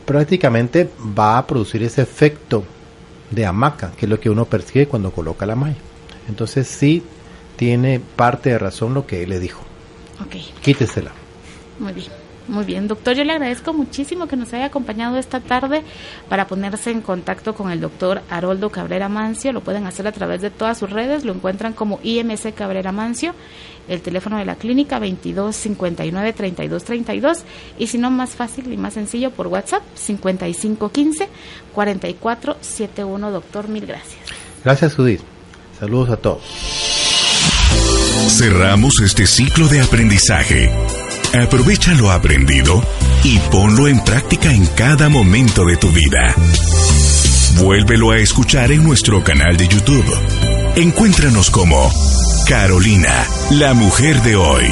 [0.06, 2.64] prácticamente va a producir ese efecto
[3.30, 5.78] de hamaca, que es lo que uno percibe cuando coloca la malla.
[6.28, 7.04] Entonces sí
[7.56, 9.62] tiene parte de razón lo que le dijo.
[10.20, 10.36] Ok.
[10.62, 11.12] Quítesela.
[11.80, 12.21] Muy bien.
[12.52, 15.84] Muy bien, doctor, yo le agradezco muchísimo que nos haya acompañado esta tarde
[16.28, 19.54] para ponerse en contacto con el doctor Haroldo Cabrera Mancio.
[19.54, 23.34] Lo pueden hacer a través de todas sus redes, lo encuentran como IMC Cabrera Mancio,
[23.88, 27.44] el teléfono de la clínica 22 59 32 32
[27.80, 31.30] y si no más fácil y más sencillo por WhatsApp 55 15
[31.74, 33.32] 44 71.
[33.32, 34.20] Doctor, mil gracias.
[34.66, 35.22] Gracias, Judith.
[35.80, 36.44] Saludos a todos.
[38.28, 40.70] Cerramos este ciclo de aprendizaje
[41.34, 42.84] Aprovecha lo aprendido
[43.24, 46.36] y ponlo en práctica en cada momento de tu vida.
[47.56, 50.06] Vuélvelo a escuchar en nuestro canal de YouTube.
[50.76, 51.90] Encuéntranos como
[52.48, 54.66] Carolina, la mujer de hoy.